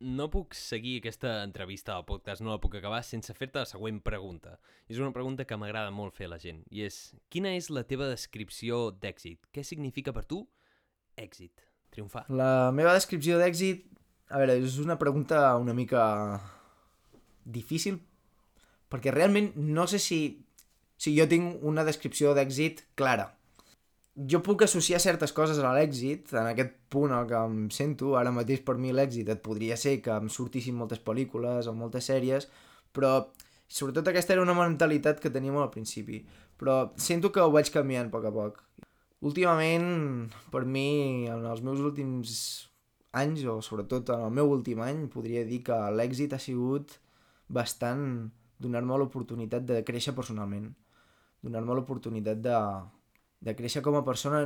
[0.00, 3.98] No puc seguir aquesta entrevista al podcast, no la puc acabar sense fer-te la següent
[4.00, 4.54] pregunta.
[4.88, 7.84] És una pregunta que m'agrada molt fer a la gent, i és, quina és la
[7.84, 9.50] teva descripció d'èxit?
[9.52, 10.46] Què significa per tu
[11.20, 11.66] èxit?
[11.92, 12.24] Triomfar?
[12.32, 13.84] La meva descripció d'èxit,
[14.30, 16.02] a veure, és una pregunta una mica
[17.44, 18.00] difícil,
[18.90, 20.20] perquè realment no sé si,
[21.00, 23.30] si jo tinc una descripció d'èxit clara.
[24.30, 28.32] Jo puc associar certes coses a l'èxit, en aquest punt al que em sento, ara
[28.34, 32.50] mateix per mi l'èxit et podria ser que em sortissin moltes pel·lícules o moltes sèries,
[32.92, 33.14] però
[33.70, 36.20] sobretot aquesta era una mentalitat que teníem al principi,
[36.60, 38.58] però sento que ho vaig canviant a poc a poc.
[39.24, 42.34] Últimament, per mi, en els meus últims
[43.16, 46.98] anys, o sobretot en el meu últim any, podria dir que l'èxit ha sigut
[47.48, 48.30] bastant
[48.60, 50.70] donar-me l'oportunitat de créixer personalment,
[51.42, 52.56] donar-me l'oportunitat de,
[53.40, 54.44] de créixer com a persona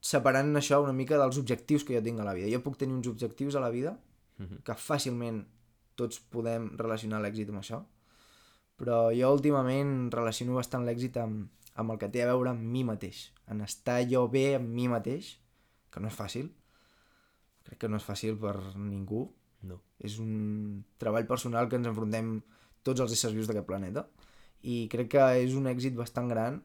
[0.00, 2.50] separant això una mica dels objectius que jo tinc a la vida.
[2.52, 3.96] Jo puc tenir uns objectius a la vida
[4.38, 4.58] Mhm.
[4.64, 5.46] que fàcilment
[5.96, 7.78] tots podem relacionar l'èxit amb això,
[8.76, 12.84] però jo últimament relaciono bastant l'èxit amb, amb el que té a veure amb mi
[12.84, 15.38] mateix, en estar jo bé amb mi mateix,
[15.90, 16.50] que no és fàcil,
[17.64, 19.32] crec que no és fàcil per ningú,
[19.62, 19.80] No.
[19.98, 22.42] és un treball personal que ens enfrontem
[22.84, 24.06] tots els éssers vius d'aquest planeta
[24.66, 26.60] i crec que és un èxit bastant gran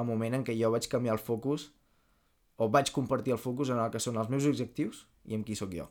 [0.00, 1.70] el moment en què jo vaig canviar el focus
[2.60, 5.56] o vaig compartir el focus en el que són els meus objectius i amb qui
[5.56, 5.88] sóc jo.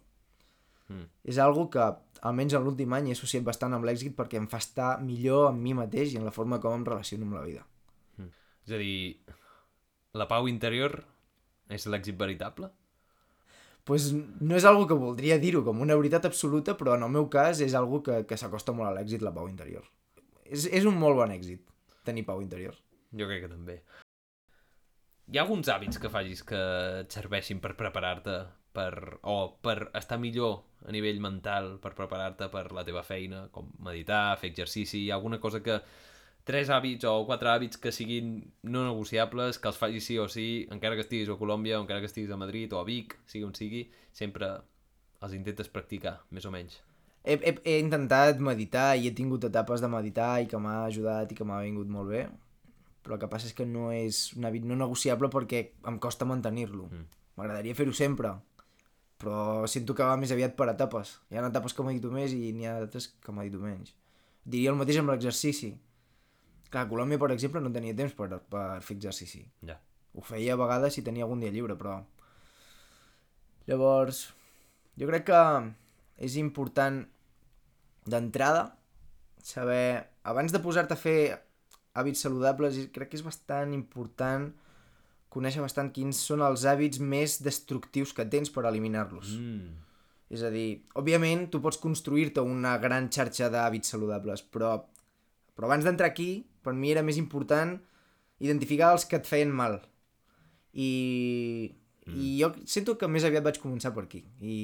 [0.90, 1.08] Mm.
[1.34, 1.86] És algo que,
[2.26, 5.62] almenys en l'últim any, he associat bastant amb l'èxit perquè em fa estar millor amb
[5.66, 7.66] mi mateix i en la forma com em relaciono amb la vida.
[8.66, 9.18] És a dir,
[10.14, 11.00] la pau interior
[11.74, 12.70] és l'èxit veritable?
[13.90, 17.26] pues no és algo que voldria dir-ho com una veritat absoluta, però en el meu
[17.34, 19.88] cas és algo que, que s'acosta molt a l'èxit, la pau interior.
[20.50, 21.66] És, és un molt bon èxit,
[22.08, 22.78] tenir pau interior.
[23.14, 23.80] Jo crec que també.
[25.30, 26.60] Hi ha alguns hàbits que facis que
[27.04, 28.40] et serveixin per preparar-te
[28.74, 33.70] per, o per estar millor a nivell mental, per preparar-te per la teva feina, com
[33.86, 35.78] meditar, fer exercici, hi ha alguna cosa que
[36.50, 40.50] tres hàbits o quatre hàbits que siguin no negociables, que els facis sí o sí,
[40.74, 43.46] encara que estiguis a Colòmbia, o encara que estiguis a Madrid o a Vic, sigui
[43.46, 43.86] on sigui,
[44.24, 44.56] sempre
[45.22, 46.80] els intentes practicar, més o menys.
[47.24, 51.32] He, he, he intentat meditar i he tingut etapes de meditar i que m'ha ajudat
[51.32, 52.28] i que m'ha vingut molt bé,
[53.04, 56.28] però el que passa és que no és un hàbit no negociable perquè em costa
[56.30, 56.88] mantenir-lo.
[56.88, 57.06] Mm.
[57.40, 58.34] M'agradaria fer-ho sempre,
[59.20, 61.18] però sento que va més aviat per etapes.
[61.32, 63.94] Hi ha etapes que medito més i n'hi ha altres que medito menys.
[64.44, 65.74] Diria el mateix amb l'exercici.
[66.70, 69.44] Clar, a Colòmbia, per exemple, no tenia temps per, per fer exercici.
[69.66, 69.80] Ja.
[70.16, 72.00] Ho feia a vegades si tenia algun dia lliure, però...
[73.70, 74.24] Llavors,
[74.98, 75.42] jo crec que
[76.20, 77.02] és important
[78.10, 78.68] d'entrada
[79.44, 81.20] saber, abans de posar-te a fer
[81.98, 84.50] hàbits saludables, crec que és bastant important
[85.34, 89.36] conèixer bastant quins són els hàbits més destructius que tens per eliminar-los.
[89.38, 89.76] Mm.
[90.34, 94.76] És a dir, òbviament tu pots construir-te una gran xarxa d'hàbits saludables, però,
[95.58, 97.78] però abans d'entrar aquí, per mi era més important
[98.40, 99.80] identificar els que et feien mal.
[100.74, 100.90] I,
[102.06, 102.14] mm.
[102.14, 104.24] i jo sento que més aviat vaig començar per aquí.
[104.42, 104.58] I,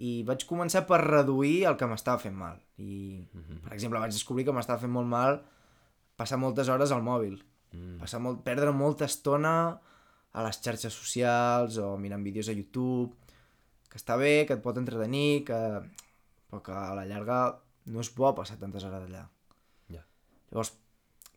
[0.00, 2.56] i vaig començar per reduir el que m'estava fent mal.
[2.78, 3.60] I, mm -hmm.
[3.64, 5.42] per exemple, vaig descobrir que m'estava fent molt mal
[6.16, 7.40] passar moltes hores al mòbil.
[7.72, 7.98] Mm.
[8.02, 9.80] Passar molt, perdre molta estona
[10.32, 13.14] a les xarxes socials o mirant vídeos a YouTube,
[13.90, 15.60] que està bé, que et pot entretenir, que...
[16.50, 19.24] però que a la llarga no és bo passar tantes hores allà.
[19.88, 20.04] Ja.
[20.50, 20.72] Llavors,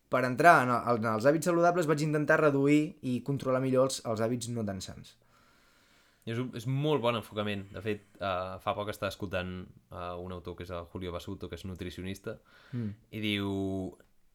[0.10, 4.02] per entrar en, el, en els hàbits saludables vaig intentar reduir i controlar millor els,
[4.06, 5.16] els hàbits no tan sants.
[6.26, 7.66] És un, és molt bon enfocament.
[7.74, 11.50] De fet, uh, fa poc estava escoltant uh, un autor que és el Julio Basuto,
[11.50, 12.38] que és nutricionista,
[12.74, 12.94] Mm.
[13.12, 13.50] i diu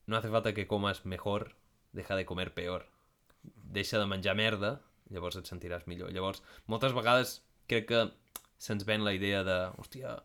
[0.07, 1.55] no hace falta que comas mejor,
[1.93, 2.87] deja de comer peor.
[3.73, 4.81] deixa de menjar merda,
[5.11, 6.11] llavors et sentiràs millor.
[6.13, 8.11] Llavors, moltes vegades crec que
[8.59, 10.17] se'ns ven la idea de, hòstia,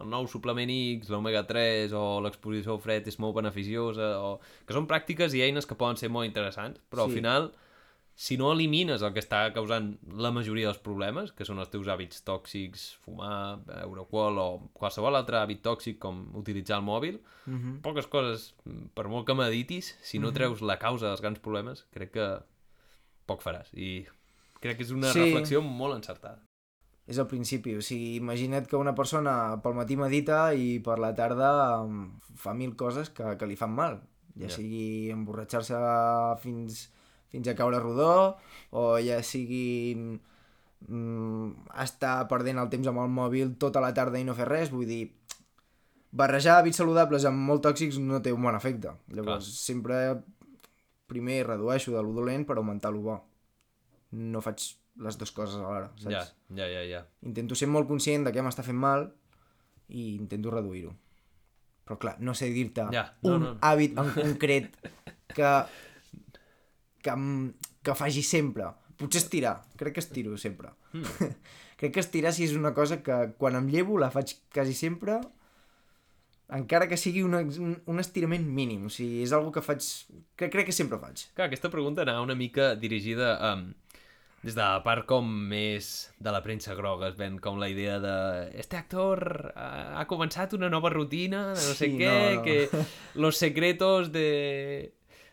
[0.00, 4.38] el nou suplement X, l'omega-3 o l'exposició al fred és molt beneficiosa, o...
[4.66, 7.10] que són pràctiques i eines que poden ser molt interessants, però sí.
[7.10, 7.50] al final,
[8.14, 11.86] si no elimines el que està causant la majoria dels problemes, que són els teus
[11.88, 17.58] hàbits tòxics, fumar, beure alcohol o qualsevol altre hàbit tòxic com utilitzar el mòbil, Mm
[17.58, 17.80] -hmm.
[17.82, 18.54] poques coses,
[18.94, 22.38] per molt que meditis, si no treus la causa dels grans problemes, crec que
[23.26, 23.72] poc faràs.
[23.74, 24.06] I
[24.60, 25.18] crec que és una Sí.
[25.20, 26.38] reflexió molt encertada.
[27.04, 31.12] És al principi, o sigui, imagina't que una persona pel matí medita i per la
[31.14, 34.02] tarda em, fa mil coses que, que li fan mal.
[34.38, 34.48] Ja Ja.
[34.50, 35.74] sigui emborratxar-se
[36.40, 36.92] fins,
[37.32, 38.36] fins a caure rodó,
[38.76, 44.26] o ja sigui mm, estar perdent el temps amb el mòbil tota la tarda i
[44.28, 45.06] no fer res, vull dir,
[46.12, 48.92] barrejar hàbits saludables amb molt tòxics no té un bon efecte.
[49.16, 49.58] Llavors, Clar.
[49.64, 50.00] sempre
[51.08, 53.18] primer redueixo de lo dolent per augmentar lo bo.
[54.12, 54.64] No faig
[55.02, 56.12] les dues coses alhora, saps?
[56.12, 56.24] Ja,
[56.60, 57.00] ja, ja, ja.
[57.24, 59.08] Intento ser molt conscient de què m'està fent mal
[59.88, 60.92] i intento reduir-ho.
[61.82, 63.54] Però clar, no sé dir-te Ja, no, un no.
[63.64, 64.76] hàbit en concret
[65.32, 65.48] que,
[67.02, 67.16] que,
[67.82, 68.70] que faci sempre.
[68.98, 70.72] Potser estirar, crec que estiro sempre.
[70.92, 71.30] Mm.
[71.82, 75.20] crec que estirar si és una cosa que quan em llevo la faig quasi sempre
[76.52, 78.86] encara que sigui una, un, un estirament mínim.
[78.86, 79.84] O sigui, és algo que faig...
[80.36, 81.26] que crec que sempre faig.
[81.36, 83.70] Clar, aquesta pregunta anava una mica dirigida um,
[84.42, 87.98] des de la part com més de la premsa groga, es ven com la idea
[88.02, 88.14] de
[88.58, 92.42] este actor ha, ha començat una nova rutina de no sé Sí, què, no, no.
[92.42, 92.84] que
[93.22, 94.92] los secretos de,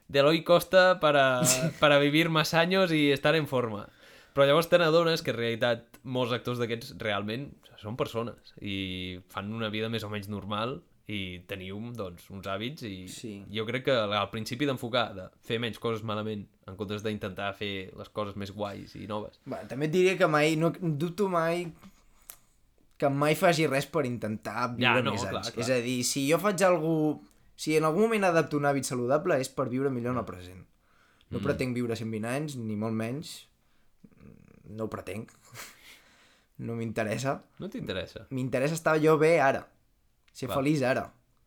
[0.09, 1.41] de Eloy Costa para,
[1.79, 3.87] para vivir más años i estar en forma.
[4.33, 7.49] Però llavors te n'adones que en realitat molts actors d'aquests realment
[7.79, 12.83] són persones i fan una vida més o menys normal i teniu doncs, uns hàbits
[12.85, 13.31] i Sí.
[13.49, 17.89] jo crec que al principi d'enfocar de fer menys coses malament en comptes d'intentar fer
[17.97, 21.65] les coses més guais i noves Bé, també et diria que mai, no dubto mai
[22.99, 25.51] que mai faci res per intentar viure Ja, no, més clar, anys.
[25.55, 25.63] clar.
[25.65, 26.95] És a dir, si jo faig algú...
[27.59, 30.61] Si en algun moment adapto un hàbit saludable és per viure millor en el present.
[31.29, 31.45] No mm.
[31.45, 33.33] pretenc viure 120 anys, ni molt menys.
[34.69, 35.35] No ho pretenc.
[36.59, 37.37] No m'interessa.
[37.63, 39.61] no t'interessa M'interessa estar jo bé ara.
[40.35, 40.57] Ser Clar.
[40.57, 41.05] feliç ara.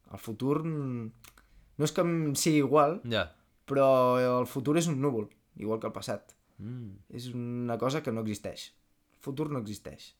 [0.09, 0.63] El futur...
[0.65, 1.35] mm,
[1.77, 3.27] No és que em sigui igual, ja
[3.73, 6.35] però el futur és un núvol, igual que el passat.
[6.59, 7.17] mm.
[7.17, 8.73] És una cosa que no existeix.
[9.15, 10.15] El futur no existeix.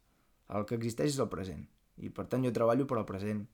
[0.49, 1.67] El que existeix és el present.
[1.99, 3.47] I per tant jo treballo per al present.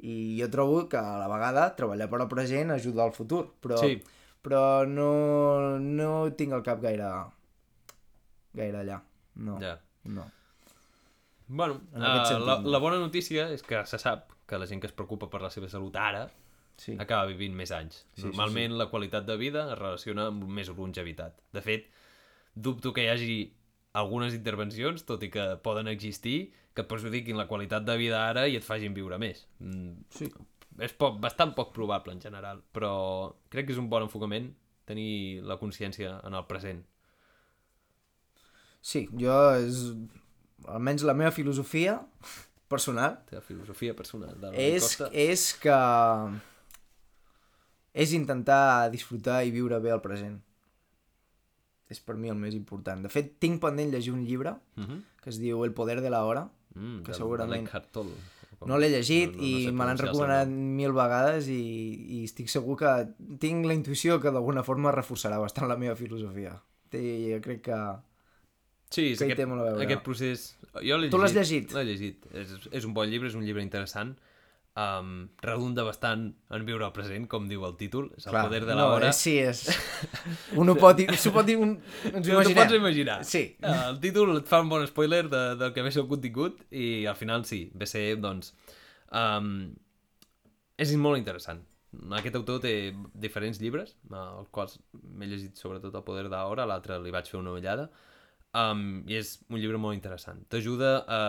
[0.00, 3.54] I jo trobo que a la vegada treballar per al present ajuda al futur.
[3.60, 4.02] Però, Sí.
[4.42, 7.08] però no, no tinc el cap gaire,
[8.54, 9.00] gaire allà.
[9.38, 9.58] No.
[9.60, 10.24] ja no.
[11.46, 12.70] bueno, uh, sentit, la, no.
[12.70, 15.50] la bona notícia és que se sap que la gent que es preocupa per la
[15.50, 16.28] seva salut ara
[16.78, 16.94] Sí.
[16.98, 18.04] acaba vivint més anys.
[18.14, 21.34] Sí, sí, Normalment la qualitat de vida es relaciona amb més longevitat.
[21.52, 21.88] De fet,
[22.54, 23.38] dubto que hi hagi
[23.98, 28.44] algunes intervencions, tot i que poden existir, que et perjudiquin la qualitat de vida ara
[28.46, 29.40] i et facin viure més.
[29.58, 30.28] Mm, Sí.
[30.78, 34.52] és poc, bastant poc probable en general, però crec que és un bon enfocament
[34.86, 36.84] tenir la consciència en el present.
[38.80, 39.80] Sí, jo és...
[40.68, 41.96] Almenys la meva filosofia
[42.68, 44.34] personal La filosofia personal.
[44.42, 45.08] De és, Costa.
[45.12, 45.76] és que...
[47.98, 50.36] És intentar disfrutar i viure bé el present.
[51.88, 53.00] És per mi el més important.
[53.02, 55.02] De fet, tinc pendent llegir un llibre Mhm.
[55.22, 56.48] que es diu El poder de la hora.
[56.74, 58.14] Mm, que del- segurament- l'Eckhart Tolle.
[58.58, 60.76] Com- No l'he llegit no- no i sé me l'han recomanat nom.
[60.80, 61.58] mil vegades i,
[62.18, 62.90] i estic segur que
[63.38, 66.56] tinc la intuïció que d'alguna forma reforçarà bastant la meva filosofia.
[66.90, 67.02] Té,
[67.34, 67.78] jo crec que...
[68.90, 69.84] Sí, és que hi aquest, té molt a veure.
[69.84, 70.56] aquest procés...
[70.82, 71.72] Jo Tu l'has llegit?
[71.76, 72.26] L'he llegit.
[72.32, 74.14] És, és un bon llibre, és un llibre interessant.
[74.78, 78.12] Um, redunda bastant en viure el present, com diu el títol.
[78.18, 79.08] És el Clar, poder de no, l'hora.
[79.10, 79.64] és, sí, és...
[80.60, 81.56] Un ho pot, s'ho pot dir...
[81.58, 81.72] Un,
[82.12, 82.58] ens ho imaginem.
[82.60, 83.16] pots imaginar.
[83.26, 83.42] Sí.
[83.64, 87.08] El títol et fa un bon spoiler de, del que ve ser el contingut i
[87.10, 88.52] al final sí, ve ser, doncs...
[89.08, 89.72] Um,
[90.78, 91.64] és molt interessant.
[92.20, 92.74] Aquest autor té
[93.18, 97.40] diferents llibres, els quals m'he llegit sobretot El poder de l'hora, l'altre li vaig fer
[97.40, 97.88] una ullada,
[98.54, 100.44] um, i és un llibre molt interessant.
[100.52, 101.20] T'ajuda a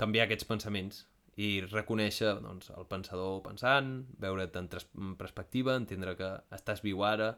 [0.00, 1.04] canviar aquests pensaments
[1.40, 7.32] i reconèixer doncs, el pensador pensant, veure't en perspectiva, entendre que estàs viu ara,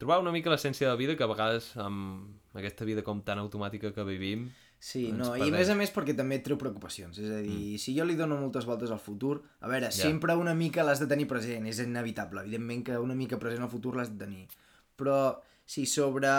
[0.00, 3.42] trobar una mica l'essència de la vida que a vegades amb aquesta vida com tan
[3.42, 4.48] automàtica que vivim
[4.82, 5.54] Sí, no, i perdem.
[5.54, 7.14] a més a més perquè també et treu preocupacions.
[7.22, 7.78] És a dir, mm.
[7.78, 9.94] si jo li dono moltes voltes al futur, a veure, Ja.
[9.94, 12.42] sempre una mica l'has de tenir present, és inevitable.
[12.42, 14.48] Evidentment que una mica present al futur l'has de tenir.
[14.98, 16.32] Però si sobre...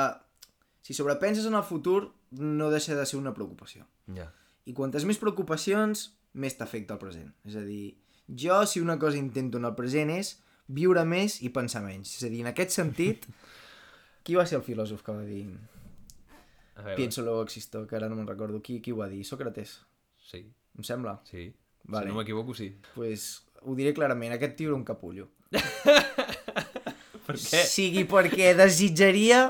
[0.84, 3.88] Si sobrepenses en el futur, no deixa de ser una preocupació.
[4.11, 4.28] ja.
[4.66, 7.29] I quantes més preocupacions, més t'afecta el present.
[7.45, 7.95] És a dir,
[8.27, 10.36] jo si una cosa intento en el present és
[10.67, 12.15] viure més i pensar menys.
[12.17, 13.27] És a dir, en aquest sentit,
[14.23, 15.41] Qui va ser el filòsof que va dir
[16.95, 18.61] pienso luego existo, que ara no me'n recordo.
[18.63, 19.23] Qui, qui ho va dir?
[19.27, 19.81] Sòcrates,
[20.23, 20.45] Sí,
[20.77, 21.19] em sembla?
[21.29, 21.53] sí.
[21.84, 22.07] Vale.
[22.07, 22.69] Si no m'equivoco, sí.
[22.95, 25.27] pues, ho diré clarament, aquest tio era un capullo.
[27.27, 27.59] Per què?
[27.67, 29.49] Sigui perquè desitjaria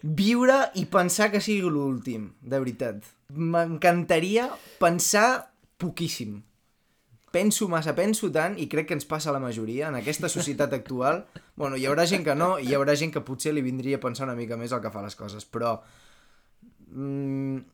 [0.00, 3.04] viure i pensar que sigui l'últim, de veritat.
[3.36, 4.48] M'encantaria
[4.80, 5.52] pensar
[5.84, 6.40] poquíssim.
[7.34, 10.72] Penso massa, penso tant, i crec que ens passa a la majoria, en aquesta societat
[10.76, 11.24] actual.
[11.58, 14.02] Bueno, hi haurà gent que no, i hi haurà gent que potser li vindria a
[14.04, 15.80] pensar una mica més el que fa les coses, però...
[16.94, 17.64] Mm,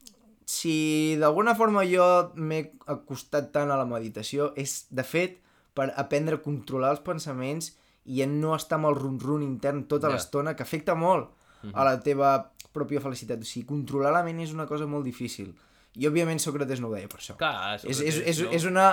[0.51, 2.05] si d'alguna forma jo
[2.35, 5.37] m'he acostat tant a la meditació, és, de fet,
[5.77, 7.71] per aprendre a controlar els pensaments
[8.11, 10.17] i a no estar amb el run-run intern tota Ja.
[10.17, 11.31] l'estona, que afecta molt
[11.75, 12.33] a la teva
[12.73, 13.45] pròpia felicitat.
[13.45, 15.53] O sigui, controlar la ment és una cosa molt difícil.
[15.99, 17.35] I, òbviament, Sòcrates no ho deia per això.
[17.39, 18.51] Clar, és, és, és, no?
[18.55, 18.85] és una...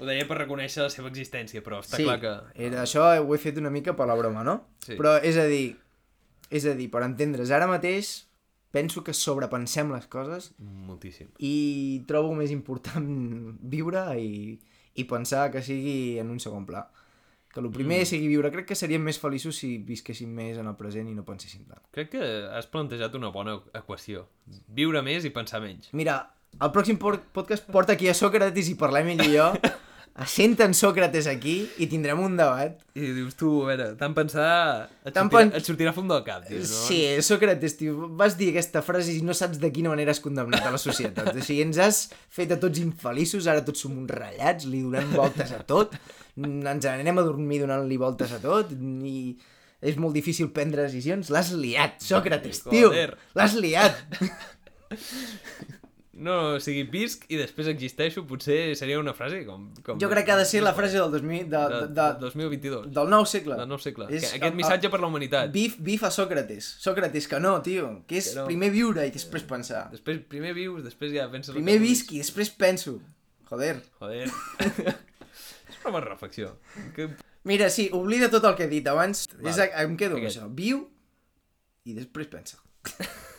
[0.00, 2.32] Ho deia per reconèixer la seva existència, però està sí, clar que...
[2.68, 4.62] era, això ho he fet una mica per la broma, no?
[4.86, 4.96] Sí.
[4.96, 5.74] Però, és a dir,
[6.48, 8.22] és a dir, per entendre's, ara mateix
[8.76, 11.30] penso que sobrepensem les coses Moltíssim.
[11.40, 13.06] i trobo més important
[13.76, 14.56] viure i,
[14.96, 16.86] i pensar que sigui en un segon pla.
[17.52, 18.08] Que el primer mm.
[18.10, 18.50] sigui viure.
[18.52, 21.80] Crec que seríem més feliços si visquéssim més en el present i no penséssim tant.
[21.96, 24.26] Crec que has plantejat una bona equació.
[24.76, 25.88] Viure més i pensar menys.
[25.96, 26.18] Mira,
[26.60, 29.50] el pròxim podcast porta aquí a Sòcrates i parlem ell i jo.
[30.16, 32.78] Assenten Sòcrates aquí i tindrem un debat.
[32.96, 34.46] I dius tu, a veure, tant pensar
[35.04, 36.68] et, Tant sortirà, pen- et sortirà fum del cap, tio, no?
[36.86, 40.64] Sí, Sòcrates, tio, vas dir aquesta frase i no saps de quina manera has condemnat
[40.64, 41.34] a la societat.
[41.36, 41.98] O sigui, ens has
[42.32, 45.92] fet a tots infeliços, ara tots som uns ratllats, li donem voltes a tot,
[46.40, 49.36] ens anem a dormir donant-li voltes a tot, i
[49.84, 51.28] és molt difícil prendre decisions.
[51.28, 52.88] L'has liat, Sòcrates, tio!
[53.36, 54.00] L'has liat!
[56.16, 59.66] No, o sigui, visc i després existeixo, potser seria una frase com...
[59.84, 62.06] com Jo crec que ha de ser la frase del, 2000, de, de, de, de,
[62.16, 63.58] de, 2022, del nou segle.
[63.60, 64.06] del nou segle.
[64.08, 65.52] És- És, Aquest missatge per la humanitat.
[65.52, 66.70] Bif, bif a Sòcrates.
[66.80, 67.90] Sòcrates, que no, tio.
[68.08, 68.46] Que és Que no.
[68.48, 69.90] primer viure i després pensar.
[69.92, 71.52] Després, primer vius, després ja penses...
[71.54, 72.96] Primer que visc i després penso.
[73.50, 73.76] Joder.
[74.00, 74.26] Joder.
[75.68, 76.56] és una bona reflexió.
[76.96, 77.10] Que...
[77.46, 79.26] Mira, sí, oblida tot el que he dit abans.
[79.36, 79.52] Vale.
[79.52, 80.48] És, em quedo amb això.
[80.50, 80.86] Viu
[81.84, 82.56] i després pensa.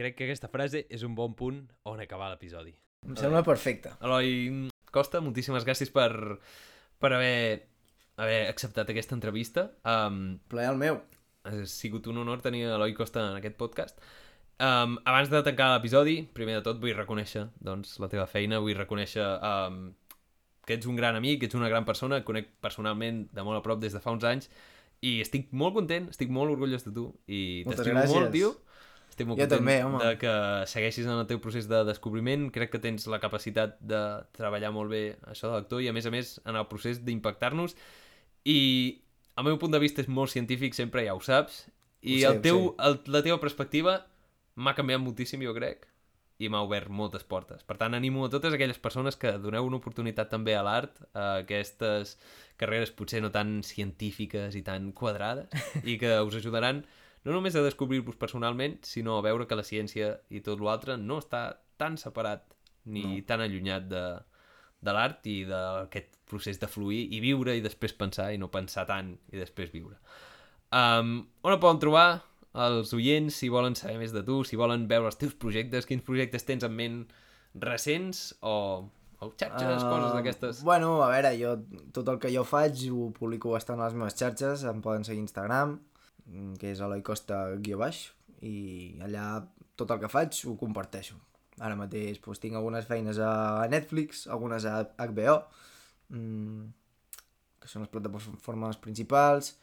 [0.00, 2.70] Crec que aquesta frase és un bon punt on acabar l'episodi.
[3.04, 3.90] Em sembla perfecte.
[4.00, 6.08] Eloi Costa, moltíssimes gràcies per,
[6.96, 7.66] per haver,
[8.16, 9.66] haver acceptat aquesta entrevista.
[9.84, 11.02] Um, Plaer el meu.
[11.44, 14.00] ha sigut un honor tenir Eloi Costa en aquest podcast.
[14.56, 18.80] Um, abans de tancar l'episodi, primer de tot vull reconèixer doncs, la teva feina, vull
[18.80, 19.82] reconèixer um,
[20.64, 23.60] que ets un gran amic, que ets una gran persona, et conec personalment de molt
[23.60, 24.48] a prop des de fa uns anys
[25.04, 28.56] i estic molt content, estic molt orgullós de tu i t'estimo molt, tio.
[29.20, 30.00] Estic molt Jo content també, home.
[30.00, 30.32] de que
[30.70, 32.48] segueixis en el teu procés de descobriment.
[32.54, 34.00] Crec que tens la capacitat de
[34.36, 37.76] treballar molt bé això de l'actor i, a més a més, en el procés d'impactar-nos.
[38.48, 39.02] I
[39.36, 41.66] el meu punt de vista és molt científic, sempre ja ho saps.
[42.00, 44.00] I Ho sé, el teu, el, la teva perspectiva
[44.56, 45.84] m'ha canviat moltíssim, jo crec,
[46.40, 47.62] i m'ha obert moltes portes.
[47.68, 51.42] Per tant, animo a totes aquelles persones que doneu una oportunitat també a l'art, a
[51.42, 52.16] aquestes
[52.60, 55.52] carreres potser no tan científiques i tan quadrades,
[55.84, 56.86] i que us ajudaran
[57.24, 61.20] no només a descobrir-vos personalment, sinó a veure que la ciència i tot l'altre no
[61.20, 61.44] està
[61.80, 62.46] tan separat
[62.90, 63.26] ni no.
[63.28, 64.04] tan allunyat de,
[64.80, 68.86] de l'art i d'aquest procés de fluir i viure i després pensar i no pensar
[68.88, 69.98] tant i després viure.
[70.70, 72.08] Um, on el poden trobar
[72.54, 76.04] els oients si volen saber més de tu, si volen veure els teus projectes, quins
[76.06, 77.02] projectes tens en ment
[77.60, 78.86] recents o,
[79.20, 80.62] o xarxes, uh, coses d'aquestes?
[80.66, 81.56] Bueno, a veure, jo
[81.94, 85.22] tot el que jo faig ho publico bastant a les meves xarxes, em poden seguir
[85.26, 85.76] Instagram,
[86.58, 88.10] que és Eloi Costa guió baix,
[88.42, 89.24] i allà
[89.76, 91.16] tot el que faig ho comparteixo.
[91.60, 95.42] Ara mateix doncs, tinc algunes feines a Netflix, algunes a HBO,
[96.08, 96.62] mm,
[97.60, 99.54] que són les plataformes principals,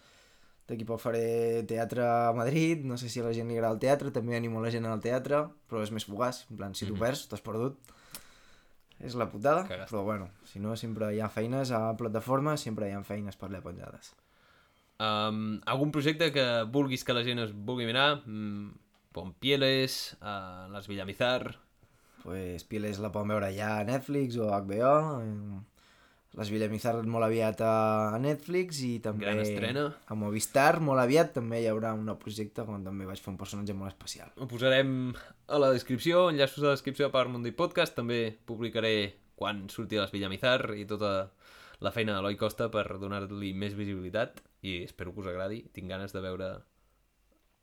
[0.67, 3.79] d'aquí poc faré teatre a Madrid, no sé si a la gent li agrada el
[3.79, 6.93] teatre, també animo la gent al teatre, però és més fugaç, en plan, si t'ho
[6.93, 6.99] Mhm.
[6.99, 7.77] perds, t'has perdut.
[8.99, 12.93] És la putada, però bueno, si no, sempre hi ha feines a plataformes, sempre hi
[12.93, 14.13] ha feines per allà penjades.
[14.97, 18.23] Um, algun projecte que vulguis que la gent es vulgui mirar?
[18.25, 18.73] Mm,
[19.13, 21.57] Pompieles, uh, Les Villamizar...
[22.27, 25.77] Pues Piles la poden veure ja a Netflix o a HBO, eh,
[26.35, 29.85] les Villamizar molt aviat a Netflix i també Gran estrena.
[30.05, 33.39] a Movistar molt aviat també hi haurà un nou projecte on també vaig fer un
[33.39, 34.33] personatge molt especial.
[34.35, 34.91] Ho posarem
[35.47, 37.95] a la descripció, enllaços a la descripció per Mundo i Podcast.
[37.95, 41.31] També publicaré quan surti a les Villamizar i tota
[41.79, 45.63] la feina d'Eloi Costa per donar-li més visibilitat i espero que us agradi.
[45.73, 46.51] Tinc ganes de veure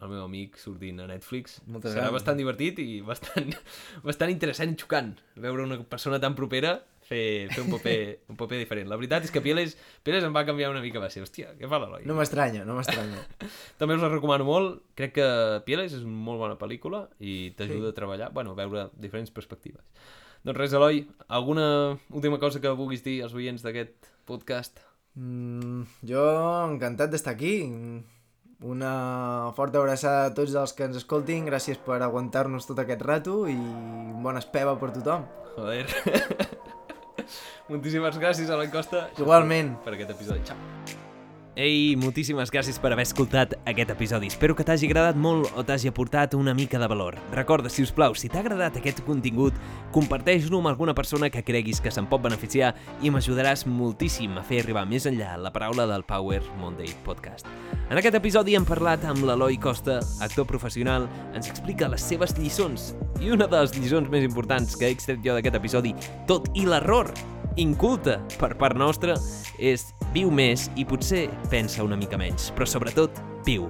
[0.05, 1.61] el meu amic sortint a Netflix.
[1.67, 2.19] Moltes Serà ganes.
[2.19, 3.55] bastant divertit i bastant,
[4.09, 6.75] bastant interessant i xocant veure una persona tan propera
[7.05, 7.97] fer, fer un, paper,
[8.33, 8.91] un paper diferent.
[8.91, 9.77] La veritat és que Pieles,
[10.07, 12.07] Pieles em va canviar una mica, va ser, hòstia, què fa l'Eloi?
[12.09, 13.23] No m'estranya, no m'estranya.
[13.81, 15.29] També us la recomano molt, crec que
[15.69, 17.95] Pieles és una molt bona pel·lícula i t'ajuda sí.
[17.95, 19.85] a treballar, bueno, a veure diferents perspectives.
[20.45, 21.69] Doncs res, Eloi, alguna
[22.13, 24.83] última cosa que vulguis dir als oients d'aquest podcast?
[25.15, 26.25] Mm, jo
[26.71, 27.55] encantat d'estar aquí.
[28.65, 33.43] Una forta abraçada a tots els que ens escoltin, gràcies per aguantar-nos tot aquest rato
[33.51, 33.57] i
[34.25, 35.27] bona espeva per tothom.
[35.57, 35.85] Joder.
[37.71, 39.09] Moltíssimes gràcies a la Costa.
[39.19, 39.77] Igualment.
[39.85, 40.47] Per aquest episodi.
[40.49, 41.11] Ciao.
[41.55, 44.27] Ei, moltíssimes gràcies per haver escoltat aquest episodi.
[44.27, 47.15] Espero que t'hagi agradat molt o t'hagi aportat una mica de valor.
[47.31, 49.55] Recorda, si us plau, si t'ha agradat aquest contingut,
[49.95, 52.73] comparteix-lo amb alguna persona que creguis que se'n pot beneficiar
[53.07, 57.47] i m'ajudaràs moltíssim a fer arribar més enllà la paraula del Power Monday Podcast.
[57.87, 61.07] En aquest episodi hem parlat amb l'Eloi Costa, actor professional,
[61.39, 65.23] ens explica les seves lliçons i una de les lliçons més importants que he extret
[65.23, 65.95] jo d'aquest episodi,
[66.27, 67.15] tot i l'error
[67.57, 69.17] inculta per part nostra
[69.59, 73.69] és viu més i potser pensa una mica menys, però sobretot viu.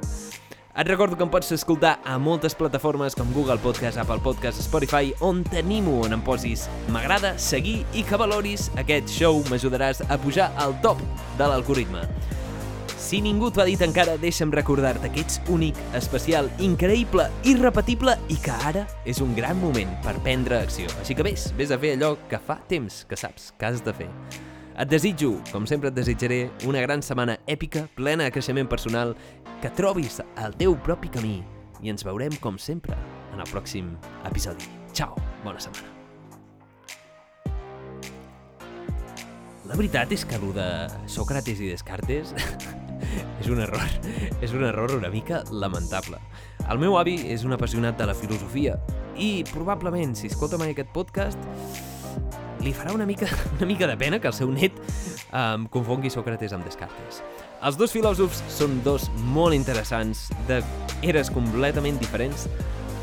[0.74, 5.12] Et recordo que em pots escoltar a moltes plataformes com Google Podcast, Apple Podcast, Spotify,
[5.22, 10.51] on t'animo on em posis m'agrada, seguir i que valoris aquest show m'ajudaràs a pujar
[10.59, 10.99] al top
[11.39, 12.03] de l'algoritme.
[13.14, 18.34] Si ningú t'ho ha dit encara, deixa'm recordar-te que ets únic, especial, increïble, irrepetible i
[18.42, 20.90] que ara és un gran moment per prendre acció.
[20.98, 23.94] Així que vés, vés a fer allò que fa temps que saps que has de
[23.94, 24.10] fer.
[24.74, 29.14] Et desitjo, com sempre et desitjaré, una gran setmana èpica, plena de creixement personal,
[29.62, 31.36] que trobis el teu propi camí
[31.86, 32.98] i ens veurem, com sempre,
[33.30, 33.94] en el pròxim
[34.26, 34.66] episodi.
[34.90, 35.14] Ciao,
[35.46, 35.86] bona setmana.
[39.70, 40.72] La veritat és que el de
[41.06, 42.34] Sócrates i Descartes
[43.40, 43.82] és un error,
[44.40, 46.20] és un error una mica lamentable.
[46.70, 48.78] El meu avi és un apassionat de la filosofia
[49.20, 51.38] i probablement, si escolta mai aquest podcast,
[52.64, 53.28] li farà una mica,
[53.59, 54.78] una mica de pena que el seu net
[55.30, 57.20] um, confongui Sócrates amb Descartes.
[57.64, 60.62] Els dos filòsofs són dos molt interessants, de
[61.05, 62.49] eres completament diferents,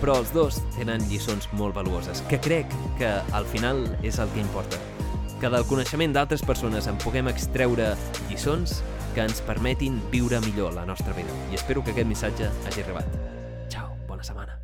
[0.01, 4.41] però els dos tenen lliçons molt valuoses, que crec que al final és el que
[4.41, 4.81] importa
[5.41, 7.95] que del coneixement d'altres persones en puguem extreure
[8.29, 8.75] lliçons
[9.15, 11.35] que ens permetin viure millor la nostra vida.
[11.51, 13.21] I espero que aquest missatge hagi arribat.
[13.69, 14.60] Ciao, bona setmana.